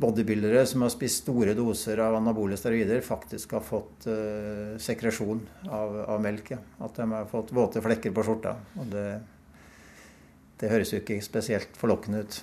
[0.00, 5.98] bodybuildere som har spist store doser av anabole steroider, faktisk har fått uh, sekresjon av,
[6.06, 6.54] av melk.
[6.54, 6.60] Ja.
[6.86, 8.56] At de har fått våte flekker på skjorta.
[8.80, 9.06] Og det,
[10.62, 12.42] det høres jo ikke spesielt forlokkende ut.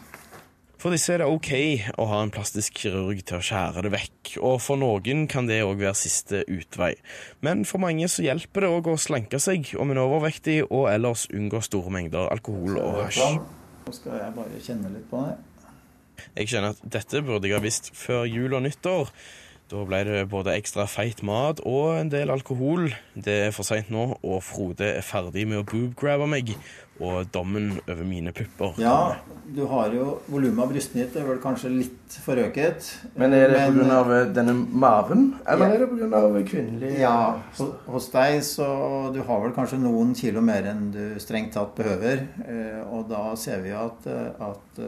[0.77, 1.49] For disse er det OK
[1.97, 5.63] å ha en plastisk kirurg til å skjære det vekk, og for noen kan det
[5.65, 6.91] òg være siste utvei.
[7.41, 11.25] Men for mange så hjelper det òg å slanke seg om en overvektig, og ellers
[11.33, 13.39] unngå store mengder alkohol og hasj.
[13.87, 15.33] Nå skal jeg bare kjenne litt på det.
[16.35, 19.13] Jeg kjenner at dette burde jeg ha visst før jul og nyttår.
[19.67, 22.85] Da ble det både ekstra feit mat og en del alkohol.
[23.13, 26.53] Det er for seint nå, og Frode er ferdig med å boobgrabbe meg.
[27.03, 29.19] Og dommen over mine pupper Ja,
[29.53, 32.87] du har jo volumet av brystene ditt er vel kanskje litt forøket.
[33.19, 33.99] Men er det pga.
[34.15, 35.75] Eh, denne maven, eller ja.
[35.75, 36.41] er det pga.
[36.47, 37.19] kvinnelig Ja,
[37.91, 38.67] hos deg så
[39.13, 42.23] Du har vel kanskje noen kilo mer enn du strengt tatt behøver.
[42.47, 44.85] Eh, og da ser vi at, eh, at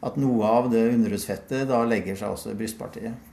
[0.00, 3.28] at noe av det underhudsfettet da legger seg også i brystpartiet.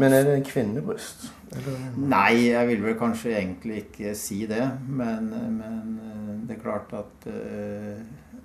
[0.00, 1.28] Men er det en kvinnebryst?
[1.54, 1.82] Eller?
[1.94, 4.64] Nei, jeg vil vel kanskje egentlig ikke si det.
[4.88, 8.00] Men, men eh, det er klart at uh,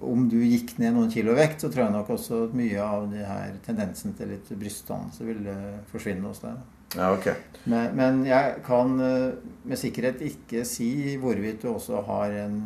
[0.06, 3.08] om du gikk ned noen kilo vekt, så tror jeg nok også at mye av
[3.12, 5.56] de her tendensen til litt brystdannelse ville
[5.90, 6.62] forsvinne hos deg.
[6.94, 7.28] Ja, ok.
[7.66, 12.62] Men, men, jeg kan uh, med sikkerhet ikke si hvorvidt du også har en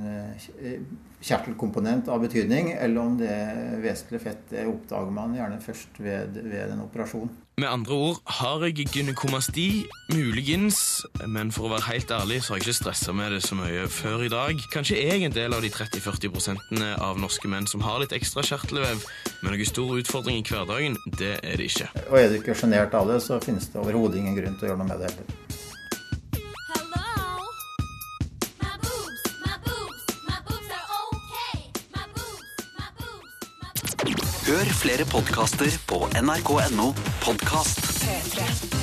[1.23, 3.37] kjertelkomponent av betydning, eller om det
[3.83, 7.31] vesentlige fettet oppdager man gjerne først ved, ved en operasjon.
[7.61, 12.59] Med andre ord har jeg gynekomasti, muligens, men for å være helt ærlig så har
[12.59, 14.63] jeg ikke stressa med det så mye før i dag.
[14.73, 18.15] Kanskje jeg er en del av de 30-40 prosentene av norske menn som har litt
[18.17, 19.05] ekstra kjertelvev,
[19.43, 21.91] men noen stor utfordring i hverdagen, det er det ikke.
[22.07, 24.73] Og er du ikke sjenert av det, så finnes det overhodet ingen grunn til å
[24.73, 25.71] gjøre noe med det heller.
[34.53, 36.91] Hør flere podkaster på nrk.no
[37.25, 37.81] podkast.
[38.03, 38.82] 3, 3.